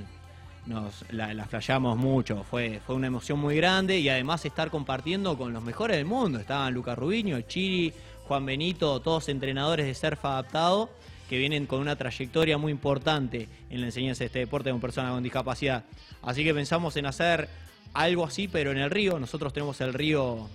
nos 0.66 1.04
la, 1.12 1.34
la 1.34 1.48
mucho. 1.96 2.44
Fue, 2.50 2.80
fue 2.86 2.96
una 2.96 3.08
emoción 3.08 3.40
muy 3.40 3.56
grande 3.56 4.00
y 4.00 4.10
además 4.10 4.46
estar 4.46 4.70
compartiendo 4.70 5.38
con 5.38 5.54
los 5.54 5.64
mejores 5.64 5.98
del 5.98 6.06
mundo. 6.06 6.40
Estaban 6.40 6.74
Lucas 6.74 6.98
Rubiño, 6.98 7.42
Chiri, 7.42 7.94
Juan 8.28 8.46
Benito, 8.46 9.00
todos 9.02 9.30
entrenadores 9.30 9.86
de 9.86 9.94
surf 9.94 10.24
adaptado 10.26 10.90
que 11.32 11.38
vienen 11.38 11.66
con 11.66 11.80
una 11.80 11.96
trayectoria 11.96 12.58
muy 12.58 12.74
importante 12.74 13.48
en 13.70 13.80
la 13.80 13.86
enseñanza 13.88 14.20
de 14.20 14.26
este 14.26 14.40
deporte 14.40 14.70
con 14.70 14.82
personas 14.82 15.14
con 15.14 15.24
discapacidad. 15.24 15.86
Así 16.22 16.44
que 16.44 16.54
pensamos 16.54 16.98
en 16.98 17.06
hacer 17.06 17.48
algo 17.94 18.26
así, 18.26 18.50
pero 18.50 18.72
en 18.74 18.78
el 18.80 18.90
río. 18.92 19.18
Nosotros 19.18 19.54
tenemos 19.54 19.80
el 19.80 19.94
río, 19.94 20.50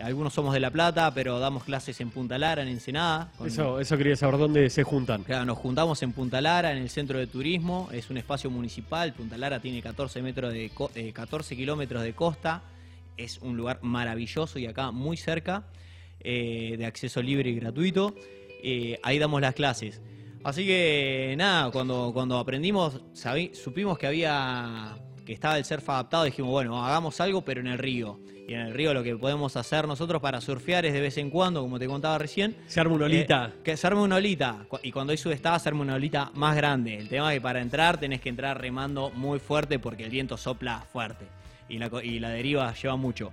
algunos 0.00 0.32
somos 0.32 0.54
de 0.54 0.60
La 0.60 0.70
Plata, 0.70 1.12
pero 1.12 1.40
damos 1.40 1.64
clases 1.64 2.00
en 2.00 2.10
Punta 2.10 2.38
Lara, 2.38 2.62
en 2.62 2.68
Ensenada. 2.68 3.32
con- 3.36 3.48
Eso, 3.48 3.80
eso 3.80 3.98
quería 3.98 4.14
saber 4.14 4.38
dónde 4.38 4.70
se 4.70 4.84
juntan. 4.84 5.24
Claro, 5.24 5.44
nos 5.44 5.58
juntamos 5.58 6.00
en 6.04 6.12
Punta 6.12 6.40
Lara, 6.40 6.70
en 6.70 6.78
el 6.78 6.88
centro 6.88 7.18
de 7.18 7.26
turismo. 7.26 7.88
Es 7.92 8.08
un 8.08 8.16
espacio 8.16 8.48
municipal. 8.48 9.12
Punta 9.14 9.36
Lara 9.36 9.58
tiene 9.58 9.82
14, 9.82 10.22
metros 10.22 10.52
de 10.52 10.70
co- 10.70 10.92
eh, 10.94 11.12
14 11.12 11.56
kilómetros 11.56 12.00
de 12.04 12.12
costa. 12.12 12.62
Es 13.16 13.38
un 13.38 13.56
lugar 13.56 13.80
maravilloso 13.82 14.60
y 14.60 14.66
acá 14.66 14.92
muy 14.92 15.16
cerca, 15.16 15.64
eh, 16.20 16.76
de 16.78 16.86
acceso 16.86 17.20
libre 17.20 17.50
y 17.50 17.56
gratuito. 17.56 18.14
Eh, 18.64 19.00
ahí 19.02 19.18
damos 19.18 19.40
las 19.40 19.54
clases. 19.54 20.00
Así 20.44 20.66
que 20.66 21.34
nada, 21.38 21.70
cuando, 21.70 22.10
cuando 22.12 22.38
aprendimos, 22.38 23.00
sabí- 23.14 23.54
supimos 23.54 23.96
que 23.98 24.06
había 24.06 24.96
que 25.24 25.32
estaba 25.32 25.56
el 25.56 25.64
surf 25.64 25.88
adaptado, 25.88 26.24
dijimos, 26.24 26.50
bueno, 26.50 26.84
hagamos 26.84 27.20
algo, 27.20 27.42
pero 27.42 27.60
en 27.60 27.68
el 27.68 27.78
río. 27.78 28.18
Y 28.48 28.54
en 28.54 28.60
el 28.60 28.74
río 28.74 28.92
lo 28.92 29.04
que 29.04 29.14
podemos 29.16 29.56
hacer 29.56 29.86
nosotros 29.86 30.20
para 30.20 30.40
surfear 30.40 30.84
es 30.84 30.92
de 30.92 31.00
vez 31.00 31.16
en 31.16 31.30
cuando, 31.30 31.60
como 31.62 31.78
te 31.78 31.86
contaba 31.86 32.18
recién, 32.18 32.56
Se 32.66 32.80
arma 32.80 32.96
una 32.96 33.04
olita. 33.04 33.52
eh, 33.54 33.60
que 33.62 33.76
se 33.76 33.86
arme 33.86 34.00
una 34.02 34.16
olita. 34.16 34.66
Y 34.82 34.90
cuando 34.90 35.12
hay 35.12 35.16
subestada, 35.18 35.60
se 35.60 35.68
arma 35.68 35.82
una 35.82 35.94
olita 35.94 36.32
más 36.34 36.56
grande. 36.56 36.98
El 36.98 37.08
tema 37.08 37.32
es 37.32 37.36
que 37.36 37.40
para 37.40 37.60
entrar 37.60 37.98
tenés 38.00 38.20
que 38.20 38.30
entrar 38.30 38.60
remando 38.60 39.10
muy 39.10 39.38
fuerte 39.38 39.78
porque 39.78 40.02
el 40.04 40.10
viento 40.10 40.36
sopla 40.36 40.80
fuerte. 40.92 41.24
Y 41.68 41.78
la, 41.78 41.88
y 42.02 42.18
la 42.18 42.30
deriva 42.30 42.74
lleva 42.74 42.96
mucho. 42.96 43.30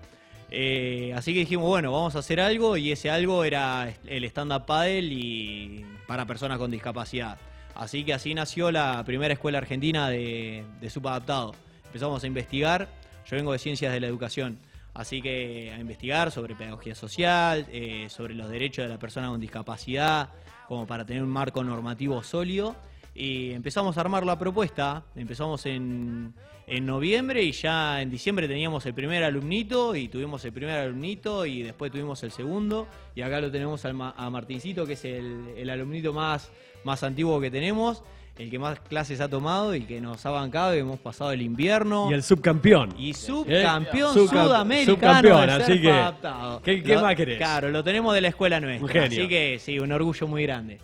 Eh, 0.52 1.14
así 1.16 1.34
que 1.34 1.40
dijimos, 1.40 1.68
bueno, 1.68 1.92
vamos 1.92 2.16
a 2.16 2.20
hacer 2.20 2.40
algo. 2.40 2.78
Y 2.78 2.92
ese 2.92 3.10
algo 3.10 3.44
era 3.44 3.94
el 4.06 4.24
stand-up 4.26 4.66
paddle 4.66 5.02
y 5.02 5.86
para 6.08 6.26
personas 6.26 6.58
con 6.58 6.72
discapacidad. 6.72 7.38
Así 7.76 8.04
que 8.04 8.14
así 8.14 8.34
nació 8.34 8.72
la 8.72 9.04
primera 9.06 9.34
escuela 9.34 9.60
argentina 9.60 10.10
de, 10.10 10.66
de 10.82 10.90
subadaptado. 10.90 11.54
Empezamos 11.86 12.24
a 12.24 12.28
investigar. 12.28 12.88
Yo 13.26 13.38
vengo 13.38 13.54
de 13.54 13.60
ciencias 13.60 13.94
de 13.94 14.00
la 14.00 14.08
educación. 14.08 14.60
Así 14.94 15.22
que 15.22 15.72
a 15.74 15.80
investigar 15.80 16.32
sobre 16.32 16.56
pedagogía 16.56 16.96
social, 16.96 17.66
eh, 17.72 18.08
sobre 18.10 18.34
los 18.34 18.50
derechos 18.50 18.84
de 18.84 18.90
la 18.90 18.98
persona 18.98 19.30
con 19.30 19.40
discapacidad, 19.40 20.30
como 20.68 20.86
para 20.88 21.06
tener 21.06 21.24
un 21.24 21.30
marco 21.30 21.64
normativo 21.64 22.22
sólido. 22.24 22.76
Y 23.16 23.52
empezamos 23.52 23.98
a 23.98 24.02
armar 24.02 24.26
la 24.26 24.38
propuesta. 24.40 25.04
Empezamos 25.16 25.66
en, 25.66 26.34
en 26.68 26.86
noviembre 26.86 27.44
y 27.44 27.52
ya 27.52 28.02
en 28.02 28.10
diciembre 28.10 28.48
teníamos 28.48 28.86
el 28.86 28.94
primer 28.94 29.24
alumnito 29.24 29.96
y 29.96 30.08
tuvimos 30.08 30.44
el 30.46 30.54
primer 30.54 30.78
alumnito 30.80 31.46
y 31.46 31.64
después 31.64 31.92
tuvimos 31.92 32.24
el 32.24 32.32
segundo. 32.32 32.88
Y 33.16 33.22
acá 33.22 33.42
lo 33.42 33.52
tenemos 33.52 33.84
al 33.86 33.96
a 34.16 34.30
Martincito, 34.30 34.86
que 34.86 34.94
es 34.94 35.04
el, 35.06 35.54
el 35.58 35.70
alumnito 35.70 36.14
más, 36.14 36.52
más 36.86 37.04
antiguo 37.04 37.42
que 37.42 37.52
tenemos, 37.52 38.04
el 38.38 38.50
que 38.50 38.58
más 38.58 38.80
clases 38.80 39.20
ha 39.20 39.28
tomado 39.28 39.76
y 39.76 39.82
que 39.82 40.00
nos 40.00 40.26
ha 40.26 40.30
bancado 40.30 40.74
y 40.74 40.80
hemos 40.80 41.00
pasado 41.00 41.34
el 41.34 41.42
invierno. 41.42 42.10
Y 42.10 42.14
el 42.14 42.24
subcampeón. 42.24 42.94
Y 42.98 43.14
subcampeón 43.14 44.18
Eh, 44.18 44.28
sudamericano. 44.30 44.96
subcampeón, 44.96 45.50
así 45.50 45.82
que, 45.82 45.92
adaptado. 45.92 46.62
¿qué- 46.62 46.82
qué 46.82 46.94
Lo- 46.94 47.02
más 47.02 47.16
querés? 47.16 47.38
Claro, 47.38 47.70
lo 47.70 47.84
tenemos 47.84 48.14
de 48.14 48.22
la 48.22 48.30
escuela 48.30 48.62
nuestra. 48.62 48.86
Un 48.86 48.90
genio. 48.90 49.20
Así 49.20 49.28
que 49.28 49.60
sí, 49.60 49.78
un 49.78 49.92
orgullo 49.92 50.26
muy 50.28 50.44
grande. 50.44 50.80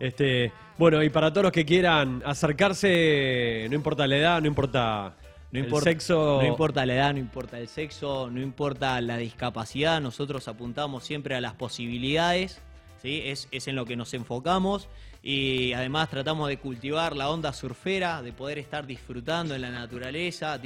Este, 0.00 0.52
bueno, 0.78 1.02
y 1.02 1.10
para 1.10 1.30
todos 1.32 1.44
los 1.44 1.52
que 1.52 1.64
quieran 1.64 2.22
acercarse, 2.24 3.66
no 3.68 3.74
importa 3.74 4.06
la 4.06 4.16
edad, 4.16 4.40
no 4.40 4.46
importa, 4.46 5.14
No 5.50 5.58
el 5.58 5.64
importa, 5.64 5.90
sexo. 5.90 6.38
no 6.40 6.46
importa 6.46 6.86
la 6.86 6.94
edad, 6.94 7.12
no 7.12 7.18
importa 7.18 7.58
el 7.58 7.68
sexo, 7.68 8.28
no 8.30 8.40
importa 8.40 9.00
la 9.00 9.16
discapacidad, 9.16 10.00
nosotros 10.00 10.46
apuntamos 10.46 11.04
siempre 11.04 11.34
a 11.34 11.40
las 11.40 11.54
posibilidades, 11.54 12.60
¿sí? 13.02 13.22
es, 13.24 13.48
es 13.50 13.66
en 13.66 13.74
lo 13.76 13.86
que 13.86 13.96
nos 13.96 14.14
enfocamos 14.14 14.88
y 15.22 15.72
además 15.72 16.10
tratamos 16.10 16.48
de 16.48 16.58
cultivar 16.58 17.16
la 17.16 17.28
onda 17.28 17.52
surfera, 17.52 18.22
de 18.22 18.32
poder 18.32 18.58
estar 18.58 18.86
disfrutando 18.86 19.54
en 19.54 19.62
la 19.62 19.70
naturaleza. 19.70 20.60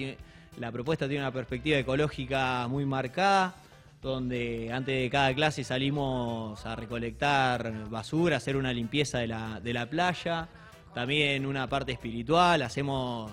La 0.58 0.70
propuesta 0.70 1.08
tiene 1.08 1.22
una 1.24 1.32
perspectiva 1.32 1.78
ecológica 1.78 2.68
muy 2.68 2.84
marcada, 2.84 3.54
donde 4.02 4.70
antes 4.72 5.00
de 5.00 5.08
cada 5.08 5.32
clase 5.32 5.62
salimos 5.62 6.66
a 6.66 6.74
recolectar 6.74 7.88
basura, 7.88 8.36
hacer 8.36 8.56
una 8.56 8.72
limpieza 8.72 9.18
de 9.18 9.28
la, 9.28 9.60
de 9.60 9.72
la 9.72 9.88
playa, 9.88 10.48
también 10.92 11.46
una 11.46 11.68
parte 11.68 11.92
espiritual, 11.92 12.62
hacemos 12.62 13.30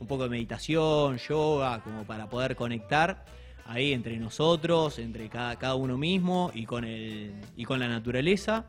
un 0.00 0.06
poco 0.08 0.24
de 0.24 0.30
meditación, 0.30 1.18
yoga, 1.18 1.80
como 1.82 2.02
para 2.02 2.28
poder 2.28 2.56
conectar 2.56 3.24
ahí 3.66 3.92
entre 3.92 4.16
nosotros, 4.16 4.98
entre 4.98 5.28
cada, 5.28 5.56
cada 5.56 5.76
uno 5.76 5.96
mismo 5.96 6.50
y 6.52 6.66
con, 6.66 6.84
el, 6.84 7.34
y 7.56 7.64
con 7.64 7.78
la 7.78 7.86
naturaleza. 7.86 8.64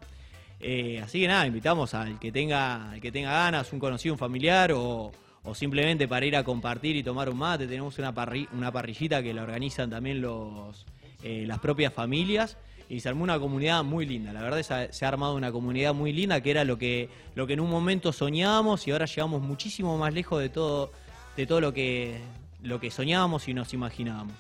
Eh, 0.59 1.01
así 1.03 1.21
que 1.21 1.27
nada, 1.27 1.47
invitamos 1.47 1.93
al 1.93 2.19
que 2.19 2.31
tenga, 2.31 2.91
al 2.91 3.01
que 3.01 3.12
tenga 3.12 3.31
ganas, 3.31 3.73
un 3.73 3.79
conocido, 3.79 4.13
un 4.13 4.19
familiar 4.19 4.71
o, 4.71 5.12
o 5.43 5.55
simplemente 5.55 6.07
para 6.07 6.25
ir 6.25 6.35
a 6.35 6.43
compartir 6.43 6.95
y 6.95 7.01
tomar 7.01 7.29
un 7.29 7.38
mate. 7.38 7.65
Tenemos 7.65 7.97
una, 7.97 8.13
parri- 8.13 8.47
una 8.51 8.71
parrillita 8.71 9.23
que 9.23 9.33
la 9.33 9.43
organizan 9.43 9.89
también 9.89 10.21
los, 10.21 10.85
eh, 11.23 11.43
las 11.47 11.60
propias 11.60 11.93
familias 11.93 12.58
y 12.89 13.01
se 13.01 13.10
armó 13.10 13.23
una 13.23 13.39
comunidad 13.39 13.84
muy 13.84 14.05
linda. 14.05 14.34
La 14.34 14.41
verdad 14.41 14.62
se 14.63 14.73
ha, 14.73 14.91
se 14.91 15.05
ha 15.05 15.08
armado 15.08 15.36
una 15.36 15.51
comunidad 15.51 15.93
muy 15.93 16.12
linda 16.12 16.41
que 16.41 16.51
era 16.51 16.63
lo 16.63 16.77
que, 16.77 17.10
lo 17.36 17.45
que 17.45 17.53
en 17.53 17.60
un 17.60 17.69
momento 17.69 18.12
soñábamos 18.12 18.88
y 18.88 18.91
ahora 18.91 19.05
llegamos 19.05 19.41
muchísimo 19.41 19.97
más 19.97 20.13
lejos 20.13 20.41
de 20.41 20.49
todo, 20.49 20.91
de 21.38 21.45
todo 21.45 21.62
lo 21.62 21.71
que, 21.71 22.19
lo 22.63 22.79
que 22.79 22.89
soñábamos 22.89 23.47
y 23.47 23.53
nos 23.53 23.73
imaginábamos. 23.73 24.34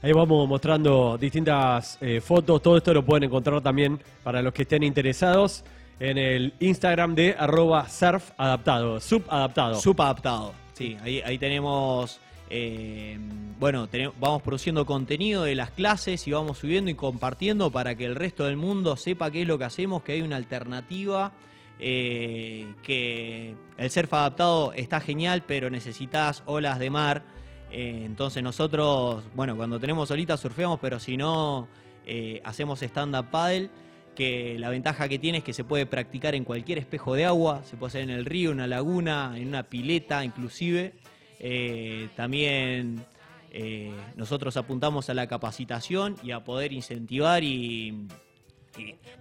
Ahí 0.00 0.12
vamos 0.12 0.48
mostrando 0.48 1.18
distintas 1.18 1.98
eh, 2.00 2.20
fotos. 2.20 2.62
Todo 2.62 2.76
esto 2.76 2.94
lo 2.94 3.04
pueden 3.04 3.24
encontrar 3.24 3.60
también 3.60 3.98
para 4.22 4.42
los 4.42 4.52
que 4.52 4.62
estén 4.62 4.84
interesados 4.84 5.64
en 5.98 6.18
el 6.18 6.54
Instagram 6.60 7.14
de 7.16 7.34
arroba 7.36 7.88
surf 7.88 8.30
adaptado, 8.36 9.00
subadaptado. 9.00 9.74
Subadaptado. 9.80 10.52
Sí, 10.74 10.96
ahí, 11.02 11.20
ahí 11.22 11.38
tenemos. 11.38 12.20
Eh, 12.50 13.18
bueno, 13.58 13.88
vamos 14.20 14.42
produciendo 14.42 14.86
contenido 14.86 15.42
de 15.42 15.54
las 15.54 15.70
clases 15.70 16.26
y 16.28 16.30
vamos 16.30 16.58
subiendo 16.58 16.90
y 16.90 16.94
compartiendo 16.94 17.72
para 17.72 17.96
que 17.96 18.04
el 18.04 18.14
resto 18.14 18.44
del 18.44 18.56
mundo 18.56 18.96
sepa 18.96 19.30
qué 19.30 19.42
es 19.42 19.48
lo 19.48 19.58
que 19.58 19.64
hacemos, 19.64 20.02
que 20.02 20.12
hay 20.12 20.22
una 20.22 20.36
alternativa, 20.36 21.32
eh, 21.80 22.72
que 22.82 23.54
el 23.76 23.90
surf 23.90 24.12
adaptado 24.14 24.72
está 24.74 25.00
genial, 25.00 25.42
pero 25.46 25.70
necesitas 25.70 26.42
olas 26.46 26.78
de 26.78 26.90
mar. 26.90 27.24
Eh, 27.70 28.02
entonces 28.04 28.42
nosotros, 28.42 29.24
bueno, 29.34 29.56
cuando 29.56 29.80
tenemos 29.80 30.10
olitas 30.10 30.40
surfeamos, 30.40 30.78
pero 30.80 31.00
si 31.00 31.16
no, 31.16 31.68
eh, 32.06 32.40
hacemos 32.44 32.80
stand-up 32.82 33.30
paddle 33.30 33.70
que 34.14 34.58
la 34.58 34.68
ventaja 34.70 35.08
que 35.08 35.18
tiene 35.18 35.38
es 35.38 35.44
que 35.44 35.52
se 35.52 35.62
puede 35.62 35.86
practicar 35.86 36.34
en 36.34 36.42
cualquier 36.42 36.78
espejo 36.78 37.14
de 37.14 37.24
agua, 37.24 37.62
se 37.64 37.76
puede 37.76 37.88
hacer 37.88 38.02
en 38.02 38.10
el 38.10 38.24
río, 38.24 38.50
en 38.50 38.56
una 38.56 38.66
laguna, 38.66 39.34
en 39.36 39.46
una 39.46 39.64
pileta 39.64 40.24
inclusive. 40.24 40.94
Eh, 41.40 42.08
también 42.16 43.04
eh, 43.50 43.92
nosotros 44.16 44.56
apuntamos 44.56 45.08
a 45.08 45.14
la 45.14 45.26
capacitación 45.26 46.16
y 46.22 46.32
a 46.32 46.44
poder 46.44 46.72
incentivar 46.72 47.42
y, 47.42 48.06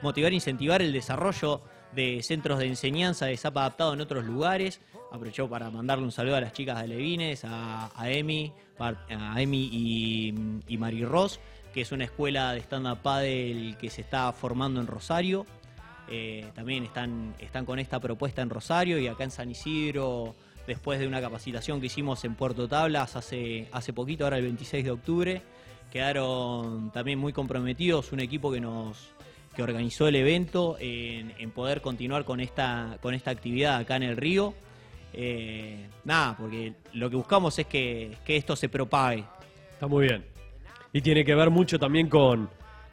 motivar 0.02 0.32
e 0.32 0.36
incentivar 0.36 0.82
el 0.82 0.92
desarrollo 0.94 1.62
de 1.94 2.22
centros 2.22 2.60
de 2.60 2.68
enseñanza 2.68 3.26
de 3.26 3.38
SAP 3.38 3.58
adaptado 3.58 3.94
en 3.94 4.02
otros 4.02 4.26
lugares. 4.26 4.82
Aprovecho 5.12 5.50
para 5.50 5.70
mandarle 5.70 6.04
un 6.04 6.12
saludo 6.12 6.36
a 6.36 6.42
las 6.42 6.54
chicas 6.54 6.82
de 6.82 6.88
Levines, 6.90 7.44
a, 7.46 7.90
Emi, 8.04 8.52
a 8.78 9.42
Emi 9.42 9.70
y, 9.72 10.34
y 10.68 10.78
Mari 10.78 11.06
Ross, 11.06 11.40
que 11.74 11.82
es 11.82 11.92
una 11.92 12.04
escuela 12.04 12.52
de 12.54 12.60
stand-up 12.60 13.00
paddle 13.02 13.76
que 13.80 13.90
se 13.90 14.02
está 14.02 14.32
formando 14.34 14.82
en 14.82 14.88
Rosario. 14.88 15.46
Eh, 16.10 16.50
también 16.56 16.84
están, 16.84 17.36
están 17.40 17.66
con 17.66 17.80
esta 17.80 18.00
propuesta 18.00 18.42
en 18.42 18.50
Rosario 18.50 18.98
y 18.98 19.08
acá 19.08 19.26
en 19.26 19.32
San 19.32 19.52
Isidro, 19.52 20.36
después 20.68 21.00
de 21.00 21.08
una 21.08 21.22
capacitación 21.22 21.80
que 21.80 21.88
hicimos 21.88 22.24
en 22.26 22.36
Puerto 22.36 22.68
Tablas 22.68 23.16
hace, 23.16 23.68
hace 23.72 23.94
poquito, 23.94 24.26
ahora 24.26 24.38
el 24.38 24.44
26 24.44 24.84
de 24.84 24.92
octubre, 24.92 25.42
quedaron 25.92 26.92
también 26.92 27.18
muy 27.18 27.34
comprometidos, 27.34 28.12
un 28.12 28.20
equipo 28.20 28.52
que 28.52 28.60
nos 28.60 29.16
que 29.56 29.64
organizó 29.64 30.08
el 30.08 30.16
evento 30.16 30.78
en, 30.80 31.34
en 31.40 31.50
poder 31.50 31.82
continuar 31.82 32.26
con 32.26 32.40
esta, 32.40 33.00
con 33.02 33.16
esta 33.16 33.32
actividad 33.32 33.78
acá 33.78 33.96
en 33.96 34.04
el 34.04 34.16
río. 34.16 34.54
Eh, 35.14 35.88
nada, 36.04 36.38
porque 36.38 36.74
lo 36.94 37.10
que 37.10 37.16
buscamos 37.16 37.58
es 37.58 37.66
que, 37.66 38.18
que 38.24 38.38
esto 38.38 38.56
se 38.56 38.70
propague. 38.70 39.24
Está 39.74 39.88
muy 39.88 40.06
bien. 40.06 40.24
Y 40.94 41.02
tiene 41.02 41.26
que 41.26 41.34
ver 41.34 41.50
mucho 41.50 41.80
también 41.80 42.08
con 42.08 42.52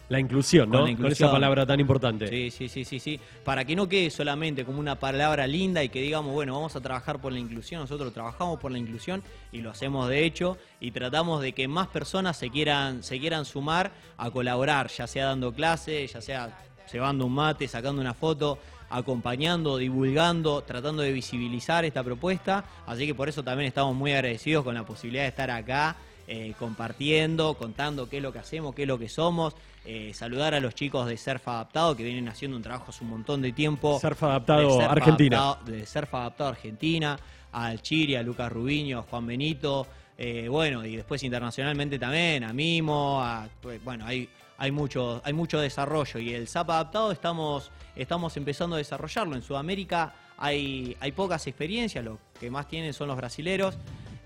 la 0.08 0.20
inclusión, 0.20 0.70
¿no? 0.70 0.78
Con 0.78 0.84
la 0.84 0.90
inclusión. 0.90 1.28
esa 1.28 1.32
palabra 1.32 1.64
tan 1.66 1.80
importante. 1.80 2.28
Sí, 2.28 2.50
sí, 2.50 2.68
sí, 2.68 2.84
sí, 2.84 2.98
sí. 3.00 3.20
Para 3.44 3.64
que 3.64 3.74
no 3.74 3.88
quede 3.88 4.10
solamente 4.10 4.64
como 4.64 4.78
una 4.78 4.98
palabra 4.98 5.46
linda 5.46 5.82
y 5.82 5.88
que 5.88 6.00
digamos, 6.00 6.32
bueno, 6.32 6.54
vamos 6.54 6.76
a 6.76 6.80
trabajar 6.80 7.20
por 7.20 7.32
la 7.32 7.38
inclusión, 7.38 7.80
nosotros 7.80 8.12
trabajamos 8.12 8.60
por 8.60 8.70
la 8.70 8.78
inclusión 8.78 9.22
y 9.52 9.60
lo 9.60 9.70
hacemos 9.70 10.08
de 10.08 10.24
hecho 10.24 10.58
y 10.80 10.90
tratamos 10.90 11.40
de 11.42 11.52
que 11.52 11.68
más 11.68 11.88
personas 11.88 12.36
se 12.36 12.50
quieran, 12.50 13.02
se 13.02 13.18
quieran 13.18 13.44
sumar 13.44 13.92
a 14.16 14.30
colaborar, 14.30 14.88
ya 14.88 15.06
sea 15.06 15.26
dando 15.26 15.52
clases, 15.52 16.12
ya 16.12 16.20
sea 16.20 16.58
llevando 16.92 17.26
un 17.26 17.34
mate, 17.34 17.66
sacando 17.66 18.00
una 18.00 18.14
foto, 18.14 18.58
acompañando, 18.90 19.76
divulgando, 19.78 20.62
tratando 20.62 21.02
de 21.02 21.12
visibilizar 21.12 21.84
esta 21.84 22.02
propuesta. 22.04 22.64
Así 22.86 23.06
que 23.06 23.14
por 23.14 23.28
eso 23.28 23.42
también 23.42 23.68
estamos 23.68 23.94
muy 23.94 24.12
agradecidos 24.12 24.64
con 24.64 24.74
la 24.74 24.84
posibilidad 24.84 25.24
de 25.24 25.28
estar 25.28 25.50
acá. 25.50 25.96
Eh, 26.26 26.54
compartiendo, 26.58 27.54
contando 27.54 28.08
qué 28.08 28.18
es 28.18 28.22
lo 28.22 28.32
que 28.32 28.38
hacemos, 28.38 28.74
qué 28.74 28.82
es 28.82 28.88
lo 28.88 28.98
que 28.98 29.08
somos, 29.08 29.54
eh, 29.84 30.12
saludar 30.14 30.54
a 30.54 30.60
los 30.60 30.74
chicos 30.74 31.06
de 31.06 31.16
Surf 31.16 31.46
Adaptado 31.48 31.94
que 31.96 32.04
vienen 32.04 32.28
haciendo 32.28 32.56
un 32.56 32.62
trabajo 32.62 32.86
hace 32.88 33.04
un 33.04 33.10
montón 33.10 33.42
de 33.42 33.52
tiempo. 33.52 33.98
Surf 34.00 34.22
Adaptado 34.22 34.60
De 34.60 34.70
Surf 34.70 34.90
Argentina. 34.90 35.36
Adaptado- 35.38 35.70
de 35.72 35.86
Surf 35.86 36.14
Adaptado 36.14 36.50
Argentina, 36.50 37.18
al 37.52 37.82
Chiri, 37.82 38.16
a 38.16 38.22
Lucas 38.22 38.50
Rubiño, 38.50 39.00
a 39.00 39.02
Juan 39.02 39.26
Benito, 39.26 39.86
eh, 40.16 40.48
bueno, 40.48 40.84
y 40.84 40.96
después 40.96 41.22
internacionalmente 41.22 41.98
también, 41.98 42.44
a 42.44 42.52
Mimo, 42.52 43.20
a, 43.22 43.48
pues, 43.60 43.82
bueno, 43.84 44.06
hay, 44.06 44.28
hay, 44.58 44.70
mucho, 44.70 45.20
hay 45.24 45.32
mucho 45.32 45.58
desarrollo 45.60 46.18
y 46.20 46.32
el 46.32 46.46
SAP 46.48 46.70
Adaptado 46.70 47.12
estamos, 47.12 47.70
estamos 47.96 48.36
empezando 48.36 48.76
a 48.76 48.78
desarrollarlo. 48.78 49.34
En 49.36 49.42
Sudamérica 49.42 50.14
hay, 50.38 50.96
hay 51.00 51.12
pocas 51.12 51.46
experiencias, 51.46 52.04
lo 52.04 52.18
que 52.40 52.50
más 52.50 52.66
tienen 52.68 52.92
son 52.94 53.08
los 53.08 53.16
brasileros, 53.16 53.76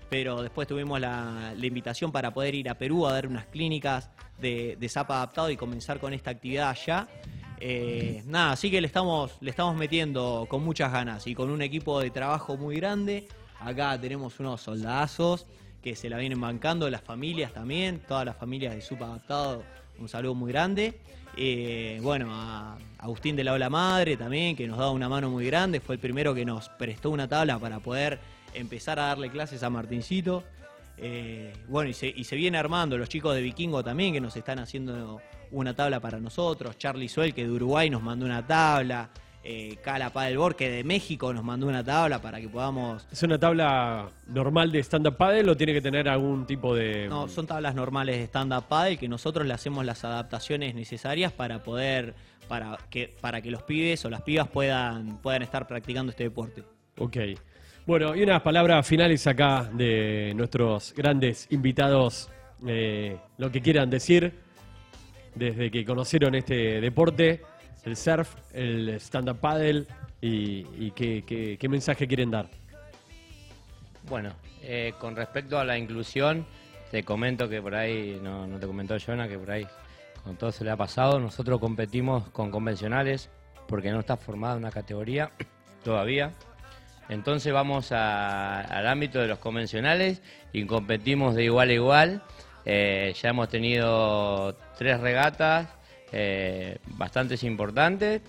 pero 0.09 0.41
después 0.41 0.67
tuvimos 0.67 0.99
la, 0.99 1.53
invitación 1.61 2.11
para 2.11 2.33
poder 2.33 2.55
ir 2.55 2.69
a 2.69 2.75
Perú 2.75 3.05
a 3.07 3.13
dar 3.13 3.27
unas 3.27 3.45
clínicas 3.45 4.09
de, 4.39 4.77
de 4.79 4.89
SAP 4.89 5.11
Adaptado 5.11 5.49
y 5.51 5.57
comenzar 5.57 5.99
con 5.99 6.13
esta 6.13 6.31
actividad 6.31 6.69
allá. 6.69 7.07
Eh, 7.61 8.23
nada, 8.25 8.53
así 8.53 8.71
que 8.71 8.79
le 8.79 8.87
estamos, 8.87 9.33
le 9.41 9.49
estamos 9.49 9.75
metiendo 9.75 10.47
con 10.49 10.63
muchas 10.63 10.91
ganas 10.91 11.27
y 11.27 11.35
con 11.35 11.49
un 11.49 11.61
equipo 11.61 11.99
de 11.99 12.09
trabajo 12.09 12.57
muy 12.57 12.75
grande. 12.75 13.27
Acá 13.59 13.99
tenemos 13.99 14.39
unos 14.39 14.61
soldazos 14.61 15.45
que 15.81 15.95
se 15.95 16.09
la 16.09 16.17
vienen 16.17 16.39
bancando, 16.39 16.89
las 16.89 17.01
familias 17.01 17.53
también, 17.53 18.01
todas 18.07 18.25
las 18.25 18.37
familias 18.37 18.75
de 18.75 18.81
SUP 18.81 19.01
Adaptado, 19.01 19.63
un 19.97 20.07
saludo 20.07 20.35
muy 20.35 20.51
grande. 20.51 20.99
Eh, 21.35 21.99
bueno, 22.01 22.29
a 22.31 22.77
Agustín 22.97 23.35
de 23.35 23.43
la 23.43 23.53
Ola 23.53 23.69
Madre 23.69 24.17
también, 24.17 24.55
que 24.55 24.67
nos 24.67 24.77
da 24.77 24.89
una 24.89 25.09
mano 25.09 25.29
muy 25.29 25.45
grande, 25.45 25.79
fue 25.79 25.95
el 25.95 26.01
primero 26.01 26.33
que 26.33 26.45
nos 26.45 26.69
prestó 26.69 27.09
una 27.09 27.27
tabla 27.27 27.59
para 27.59 27.79
poder 27.79 28.19
empezar 28.53 28.99
a 28.99 29.07
darle 29.07 29.29
clases 29.29 29.63
a 29.63 29.69
Martincito. 29.69 30.43
Eh, 30.97 31.53
bueno, 31.67 31.89
y 31.89 31.93
se, 31.93 32.07
y 32.07 32.23
se 32.25 32.35
viene 32.35 32.57
armando 32.57 32.97
los 32.97 33.07
chicos 33.07 33.33
de 33.35 33.41
Vikingo 33.41 33.83
también, 33.83 34.13
que 34.13 34.21
nos 34.21 34.35
están 34.35 34.59
haciendo 34.59 35.21
una 35.51 35.73
tabla 35.73 35.99
para 35.99 36.19
nosotros. 36.19 36.77
Charlie 36.77 37.07
Suel, 37.09 37.33
que 37.33 37.45
de 37.45 37.51
Uruguay 37.51 37.89
nos 37.89 38.01
mandó 38.01 38.25
una 38.25 38.45
tabla. 38.45 39.09
Eh, 39.41 39.77
Cala 39.81 40.09
Padelbor, 40.09 40.57
que 40.57 40.69
de 40.69 40.83
México 40.83 41.33
nos 41.33 41.45
mandó 41.45 41.65
una 41.67 41.81
tabla 41.81 42.21
para 42.21 42.41
que 42.41 42.49
podamos. 42.49 43.07
¿Es 43.09 43.23
una 43.23 43.39
tabla 43.39 44.11
normal 44.27 44.69
de 44.71 44.79
stand-up 44.79 45.15
paddle 45.15 45.49
o 45.49 45.55
tiene 45.55 45.71
que 45.71 45.81
tener 45.81 46.09
algún 46.09 46.45
tipo 46.45 46.75
de...? 46.75 47.07
No, 47.07 47.29
son 47.29 47.47
tablas 47.47 47.73
normales 47.73 48.17
de 48.17 48.25
stand-up 48.25 48.65
paddle 48.67 48.97
que 48.97 49.07
nosotros 49.07 49.47
le 49.47 49.53
hacemos 49.53 49.85
las 49.85 50.03
adaptaciones 50.03 50.75
necesarias 50.75 51.31
para 51.31 51.63
poder. 51.63 52.13
Para 52.49 52.79
que, 52.89 53.15
para 53.21 53.41
que 53.43 53.51
los 53.51 53.61
pibes 53.61 54.03
o 54.05 54.09
las 54.09 54.23
pibas 54.23 54.47
puedan, 54.47 55.21
puedan 55.21 55.43
estar 55.43 55.67
practicando 55.67 56.09
este 56.09 56.23
deporte. 56.23 56.63
Ok. 56.97 57.17
Bueno, 57.89 58.15
y 58.15 58.21
unas 58.21 58.43
palabras 58.43 58.85
finales 58.85 59.25
acá 59.25 59.67
de 59.73 60.31
nuestros 60.35 60.93
grandes 60.95 61.47
invitados, 61.49 62.29
eh, 62.67 63.17
lo 63.39 63.51
que 63.51 63.61
quieran 63.61 63.89
decir 63.89 64.31
desde 65.33 65.71
que 65.71 65.83
conocieron 65.83 66.35
este 66.35 66.81
deporte, 66.81 67.41
el 67.85 67.95
surf, 67.95 68.35
el 68.53 68.89
stand-up 68.99 69.39
paddle 69.39 69.87
y, 70.21 70.91
qué 70.91 71.67
mensaje 71.67 72.07
quieren 72.07 72.29
dar. 72.29 72.47
Bueno, 74.07 74.35
eh, 74.61 74.93
con 74.99 75.15
respecto 75.15 75.57
a 75.57 75.65
la 75.65 75.75
inclusión, 75.75 76.45
te 76.91 77.01
comento 77.01 77.49
que 77.49 77.59
por 77.59 77.73
ahí, 77.73 78.19
no, 78.21 78.45
no 78.45 78.59
te 78.59 78.67
comentó 78.67 78.97
Jonah, 79.03 79.27
que 79.27 79.39
por 79.39 79.49
ahí 79.49 79.65
con 80.23 80.35
todo 80.35 80.51
se 80.51 80.63
le 80.63 80.69
ha 80.69 80.77
pasado. 80.77 81.19
Nosotros 81.19 81.59
competimos 81.59 82.29
con 82.29 82.51
convencionales 82.51 83.31
porque 83.67 83.89
no 83.89 84.01
está 84.01 84.15
formada 84.15 84.57
una 84.57 84.69
categoría 84.69 85.31
todavía. 85.83 86.35
Entonces 87.09 87.51
vamos 87.51 87.91
a- 87.91 88.61
al 88.61 88.87
ámbito 88.87 89.19
de 89.19 89.27
los 89.27 89.39
convencionales 89.39 90.21
y 90.53 90.63
competimos 90.65 91.35
de 91.35 91.43
igual 91.45 91.69
a 91.69 91.73
igual. 91.73 92.21
Eh, 92.65 93.13
ya 93.21 93.29
hemos 93.29 93.49
tenido 93.49 94.55
tres 94.77 94.99
regatas 94.99 95.67
eh, 96.11 96.77
bastantes 96.85 97.43
importantes 97.43 98.21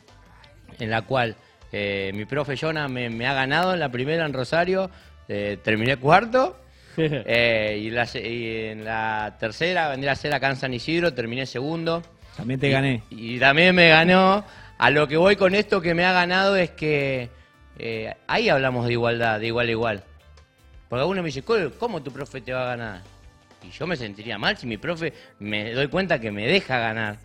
en 0.79 0.91
la 0.91 1.03
cual 1.03 1.35
eh, 1.73 2.11
mi 2.15 2.25
profe 2.25 2.57
Jonah 2.57 2.89
me, 2.89 3.09
me 3.11 3.27
ha 3.27 3.35
ganado 3.35 3.73
en 3.75 3.81
la 3.81 3.89
primera 3.91 4.25
en 4.27 4.33
Rosario, 4.33 4.91
terminé 5.27 5.97
cuarto, 5.97 6.59
y, 6.97 7.91
la 7.91 8.09
y 8.15 8.67
en 8.71 8.85
la 8.85 9.37
tercera 9.39 9.89
vendría 9.89 10.13
a 10.13 10.17
ser 10.17 10.35
acá 10.35 10.49
en 10.51 10.57
San 10.57 10.75
Isidro, 10.75 11.15
terminé 11.15 11.47
segundo. 11.47 12.03
También 12.37 12.59
te 12.59 12.69
Y- 12.69 12.73
gané. 12.73 13.03
Y, 13.11 13.39
también 13.39 13.75
me 13.75 13.89
ganó. 13.89 14.45
A 14.79 14.91
lo 14.91 15.07
que 15.07 15.17
voy 15.17 15.37
con 15.37 15.55
esto 15.55 15.81
que 15.81 15.95
me 15.95 16.05
ha 16.05 16.13
ganado 16.13 16.57
es 16.57 16.71
que 16.71 17.29
eh, 17.83 18.15
ahí 18.27 18.49
hablamos 18.49 18.87
de 18.87 18.93
igualdad, 18.93 19.41
de 19.41 19.47
igual 19.47 19.69
a 19.69 19.71
igual. 19.71 20.05
Porque 20.89 21.01
alguno 21.01 21.23
me 21.23 21.27
dice, 21.29 21.43
"¿Cómo- 21.43 21.71
¿cómo 21.79 22.03
tu 22.03 22.13
profe 22.13 22.41
te 22.41 22.53
va 22.53 22.63
a 22.65 22.77
ganar? 22.77 23.01
Y 23.63 23.71
yo 23.71 23.87
me 23.87 23.97
sentiría 23.97 24.39
mal 24.39 24.57
si 24.57 24.67
mi 24.67 24.77
profe 24.77 25.13
me 25.39 25.73
doy 25.73 25.89
cuenta 25.89 26.19
que 26.21 26.31
me 26.31 26.47
deja 26.47 26.79
ganar. 26.79 27.19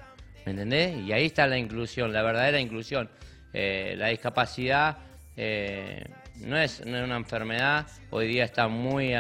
¿Me 0.46 0.52
entendés? 0.52 0.98
Y 0.98 1.12
ahí 1.12 1.26
está 1.26 1.48
la 1.48 1.58
inclusión, 1.58 2.14
la 2.14 2.22
verdadera 2.22 2.60
inclusión. 2.60 3.10
Eh, 3.54 3.96
la 3.98 4.08
discapacidad 4.10 4.98
eh, 5.38 6.06
no, 6.38 6.58
es, 6.58 6.86
no 6.86 6.98
es 6.98 7.04
una 7.04 7.16
enfermedad, 7.18 7.88
hoy 8.12 8.28
día 8.28 8.44
está 8.46 8.68
muy, 8.68 9.14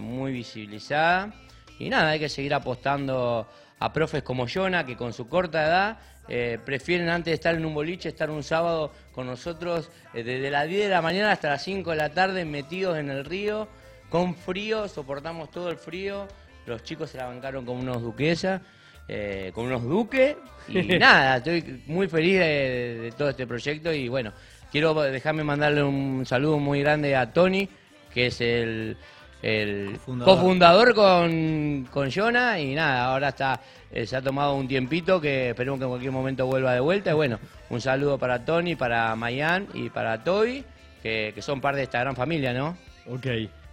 muy 0.00 0.32
visibilizada. 0.32 1.32
Y 1.78 1.88
nada, 1.88 2.10
hay 2.10 2.18
que 2.18 2.28
seguir 2.28 2.52
apostando 2.54 3.48
a 3.78 3.92
profes 3.92 4.22
como 4.22 4.46
Jonah, 4.52 4.84
que 4.84 4.96
con 4.96 5.12
su 5.12 5.28
corta 5.28 5.64
edad 5.64 6.60
prefieren 6.64 7.08
antes 7.10 7.30
de 7.32 7.34
estar 7.34 7.54
en 7.54 7.64
un 7.64 7.74
boliche, 7.74 8.08
estar 8.08 8.30
un 8.30 8.42
sábado 8.42 8.92
con 9.14 9.26
nosotros 9.26 9.90
eh, 10.12 10.22
desde 10.22 10.50
las 10.50 10.68
10 10.68 10.84
de 10.84 10.88
la 10.88 11.02
mañana 11.02 11.32
hasta 11.32 11.50
las 11.50 11.62
5 11.62 11.90
de 11.90 11.96
la 11.96 12.10
tarde 12.10 12.44
metidos 12.44 12.98
en 12.98 13.10
el 13.10 13.24
río, 13.24 13.68
con 14.10 14.34
frío, 14.34 14.88
soportamos 14.88 15.50
todo 15.50 15.70
el 15.70 15.76
frío. 15.76 16.26
Los 16.66 16.82
chicos 16.82 17.10
se 17.10 17.18
la 17.18 17.26
bancaron 17.26 17.64
como 17.64 17.80
unos 17.80 18.02
duquesas, 18.02 18.60
eh, 19.08 19.52
con 19.54 19.66
unos 19.66 19.82
duques. 19.84 20.36
Y 20.68 20.82
nada, 20.98 21.36
estoy 21.36 21.82
muy 21.86 22.08
feliz 22.08 22.38
de, 22.38 22.98
de 23.02 23.12
todo 23.12 23.28
este 23.30 23.46
proyecto. 23.46 23.92
Y 23.92 24.08
bueno, 24.08 24.32
quiero 24.70 24.94
dejarme 24.94 25.44
mandarle 25.44 25.82
un 25.82 26.24
saludo 26.26 26.58
muy 26.58 26.80
grande 26.80 27.14
a 27.14 27.32
Tony, 27.32 27.68
que 28.12 28.26
es 28.26 28.40
el, 28.40 28.96
el 29.44 29.92
Cofundador. 29.98 30.34
cofundador 30.34 30.94
con, 30.94 31.88
con 31.90 32.10
Jonah. 32.10 32.58
Y 32.58 32.74
nada, 32.74 33.04
ahora 33.04 33.28
está 33.28 33.60
eh, 33.94 34.06
se 34.06 34.16
ha 34.16 34.22
tomado 34.22 34.56
un 34.56 34.66
tiempito 34.66 35.20
que 35.20 35.50
esperemos 35.50 35.78
que 35.78 35.84
en 35.84 35.90
cualquier 35.90 36.10
momento 36.10 36.46
vuelva 36.46 36.72
de 36.72 36.80
vuelta. 36.80 37.12
Y 37.12 37.14
bueno, 37.14 37.38
un 37.70 37.80
saludo 37.80 38.18
para 38.18 38.44
Tony, 38.44 38.74
para 38.74 39.14
Mayan 39.14 39.68
y 39.72 39.88
para 39.88 40.24
Toby, 40.24 40.64
que, 41.00 41.30
que 41.32 41.40
son 41.40 41.60
parte 41.60 41.78
de 41.78 41.84
esta 41.84 42.00
gran 42.00 42.16
familia, 42.16 42.52
¿no? 42.52 42.76
Ok. 43.06 43.26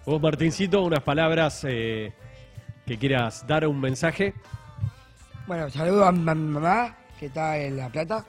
Vos, 0.05 0.21
Martincito, 0.21 0.83
unas 0.83 1.01
palabras 1.01 1.65
eh, 1.67 2.13
que 2.85 2.97
quieras 2.99 3.47
dar, 3.47 3.65
un 3.65 3.79
mensaje. 3.79 4.35
Bueno, 5.47 5.69
saludo 5.71 6.05
a 6.05 6.11
mi 6.11 6.29
a 6.29 6.35
mi 6.35 6.53
mamá, 6.53 6.95
que 7.19 7.25
está 7.25 7.57
en 7.57 7.77
La 7.77 7.89
Plata. 7.89 8.23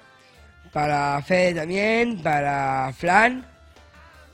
Para 0.73 1.21
Fede 1.23 1.61
también, 1.61 2.23
para 2.23 2.91
Flan. 2.97 3.45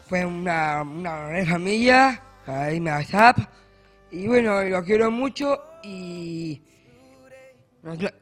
Fue 0.07 0.25
una, 0.25 0.83
una 0.83 1.29
gran 1.29 1.47
familia, 1.47 2.23
para 2.49 2.73
irme 2.73 2.89
a 2.89 3.05
Zap. 3.05 3.37
Y 4.11 4.27
bueno, 4.27 4.63
lo 4.65 4.83
quiero 4.83 5.11
mucho 5.11 5.61
y... 5.83 6.63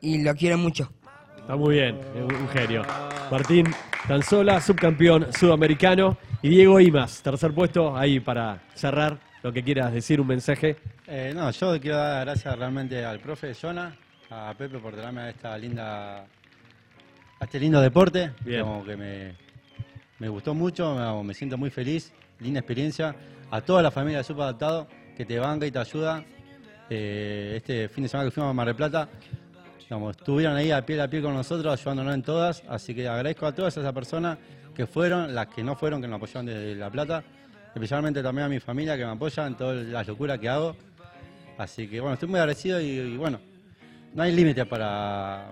Y 0.00 0.22
lo 0.22 0.34
quiero 0.34 0.58
mucho. 0.58 0.90
Está 1.38 1.54
muy 1.54 1.76
bien, 1.76 2.00
un 2.16 2.34
un 2.34 2.48
genio. 2.48 2.82
Martín 3.30 3.66
Tanzola, 4.08 4.60
subcampeón 4.60 5.32
sudamericano. 5.32 6.18
Y 6.42 6.48
Diego 6.48 6.80
Imas, 6.80 7.22
tercer 7.22 7.52
puesto, 7.52 7.96
ahí 7.96 8.18
para 8.18 8.62
cerrar 8.74 9.16
lo 9.42 9.52
que 9.52 9.62
quieras 9.62 9.92
decir, 9.92 10.20
un 10.20 10.26
mensaje. 10.26 10.76
Eh, 11.06 11.32
no, 11.34 11.48
yo 11.52 11.80
quiero 11.80 11.96
dar 11.96 12.26
gracias 12.26 12.58
realmente 12.58 13.04
al 13.04 13.20
profe 13.20 13.54
Jonah, 13.54 13.96
a 14.28 14.52
Pepe 14.58 14.78
por 14.78 14.92
traerme 14.92 15.20
a 15.20 15.30
esta 15.30 15.56
linda, 15.56 16.18
a 16.18 17.44
este 17.44 17.60
lindo 17.60 17.80
deporte, 17.80 18.32
Bien. 18.44 18.62
como 18.62 18.84
que 18.84 18.96
me, 18.96 19.34
me 20.18 20.28
gustó 20.28 20.52
mucho, 20.52 20.94
me, 20.94 21.22
me 21.28 21.32
siento 21.34 21.56
muy 21.56 21.70
feliz, 21.70 22.12
linda 22.40 22.60
experiencia, 22.60 23.14
a 23.50 23.60
toda 23.60 23.82
la 23.82 23.90
familia 23.90 24.18
de 24.18 24.24
Super 24.24 24.44
Adaptado 24.44 24.88
que 25.16 25.24
te 25.24 25.38
banca 25.38 25.66
y 25.66 25.70
te 25.70 25.78
ayuda. 25.78 26.24
Eh, 26.88 27.54
este 27.56 27.88
fin 27.88 28.04
de 28.04 28.08
semana 28.08 28.28
que 28.28 28.30
fuimos 28.30 28.50
a 28.50 28.52
Mar 28.52 28.66
del 28.66 28.76
Plata, 28.76 29.08
digamos, 29.80 30.16
estuvieron 30.16 30.56
ahí 30.56 30.70
a 30.70 30.84
piel 30.84 31.00
a 31.00 31.08
piel 31.08 31.22
con 31.22 31.34
nosotros, 31.34 31.72
ayudándonos 31.72 32.14
en 32.14 32.22
todas, 32.22 32.62
así 32.68 32.94
que 32.94 33.08
agradezco 33.08 33.46
a 33.46 33.52
todas 33.52 33.76
esas 33.76 33.92
personas 33.92 34.38
que 34.74 34.86
fueron, 34.86 35.34
las 35.34 35.48
que 35.48 35.64
no 35.64 35.74
fueron, 35.74 36.00
que 36.00 36.06
nos 36.06 36.18
apoyaron 36.18 36.46
desde 36.46 36.74
La 36.76 36.90
Plata, 36.90 37.24
especialmente 37.74 38.22
también 38.22 38.46
a 38.46 38.48
mi 38.48 38.60
familia 38.60 38.96
que 38.96 39.04
me 39.04 39.12
apoya 39.12 39.46
en 39.46 39.56
todas 39.56 39.84
las 39.86 40.06
locuras 40.06 40.38
que 40.38 40.48
hago. 40.48 40.76
Así 41.58 41.88
que 41.88 42.00
bueno, 42.00 42.14
estoy 42.14 42.28
muy 42.28 42.38
agradecido 42.38 42.80
y, 42.80 42.84
y 42.84 43.16
bueno, 43.16 43.40
no 44.14 44.22
hay 44.22 44.32
límite 44.32 44.66
para, 44.66 45.50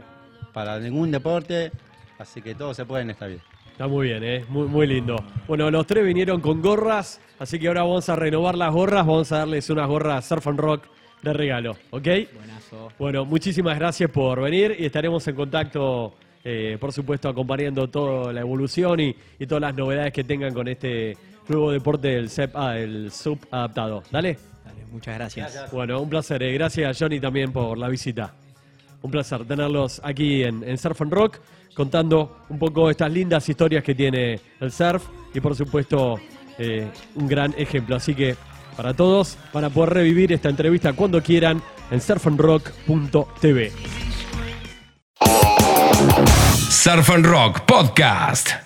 para 0.53 0.79
ningún 0.79 1.11
deporte, 1.11 1.73
así 2.19 2.43
que 2.43 2.55
todo 2.55 2.75
se 2.75 2.85
puede 2.85 3.03
en 3.03 3.11
esta 3.11 3.27
vida. 3.27 3.41
Está 3.75 3.89
muy 3.89 4.07
bien, 4.07 4.23
¿eh? 4.23 4.45
Muy, 4.49 4.69
muy 4.69 4.87
lindo. 4.87 5.17
Bueno, 5.49 5.69
los 5.69 5.85
tres 5.85 6.05
vinieron 6.07 6.41
con 6.41 6.63
gorras, 6.63 7.21
así 7.41 7.59
que 7.59 7.67
ahora 7.67 7.83
vamos 7.83 8.09
a 8.09 8.15
renovar 8.15 8.55
las 8.57 8.73
gorras, 8.73 9.05
vamos 9.05 9.33
a 9.33 9.39
darles 9.39 9.69
unas 9.69 9.89
gorras 9.89 10.25
Surf 10.27 10.47
and 10.47 10.61
Rock 10.61 10.85
de 11.23 11.33
regalo, 11.33 11.73
¿ok? 11.91 12.07
Buenazo. 12.37 12.93
Bueno, 13.01 13.25
muchísimas 13.25 13.77
gracias 13.77 14.09
por 14.11 14.41
venir 14.41 14.77
y 14.79 14.85
estaremos 14.87 15.27
en 15.27 15.35
contacto, 15.35 16.15
eh, 16.45 16.77
por 16.79 16.93
supuesto, 16.93 17.29
acompañando 17.29 17.89
toda 17.89 18.33
la 18.33 18.43
evolución 18.43 19.01
y, 19.01 19.17
y 19.41 19.47
todas 19.47 19.63
las 19.63 19.75
novedades 19.75 20.13
que 20.13 20.23
tengan 20.23 20.55
con 20.55 20.69
este 20.69 21.17
nuevo 21.49 21.73
deporte 21.73 22.09
del 22.09 22.31
SEP, 22.31 22.55
ah, 22.55 22.79
el 22.79 23.11
sub 23.11 23.41
adaptado. 23.51 24.05
Dale. 24.09 24.39
Dale, 24.65 24.85
muchas 24.93 25.17
gracias. 25.17 25.73
Bueno, 25.73 26.01
un 26.01 26.09
placer. 26.09 26.41
eh. 26.45 26.53
Gracias, 26.53 26.97
Johnny, 26.97 27.19
también 27.19 27.51
por 27.53 27.77
la 27.77 27.89
visita. 27.89 28.35
Un 29.03 29.11
placer 29.11 29.45
tenerlos 29.45 30.01
aquí 30.05 30.45
en, 30.45 30.63
en 30.63 30.79
Surf 30.79 31.03
and 31.03 31.13
Rock, 31.13 31.39
contando 31.75 32.45
un 32.49 32.59
poco 32.59 32.91
estas 32.91 33.11
lindas 33.11 33.49
historias 33.49 33.85
que 33.85 33.95
tiene 33.95 34.41
el 34.61 34.73
surf 34.73 35.05
y, 35.35 35.41
por 35.41 35.55
supuesto, 35.55 36.19
eh, 36.59 36.89
un 37.17 37.29
gran 37.29 37.55
ejemplo. 37.59 37.97
Así 37.97 38.15
que, 38.15 38.37
para 38.77 38.95
todos, 38.95 39.37
van 39.53 39.65
a 39.65 39.71
poder 39.71 39.91
revivir 39.95 40.33
esta 40.33 40.49
entrevista 40.49 40.93
cuando 40.93 41.23
quieran 41.23 41.63
en 41.91 42.01
surfandrock.tv. 42.01 43.73
Surf 46.71 47.11
and 47.11 47.27
Rock 47.27 47.61
Podcast. 47.61 48.64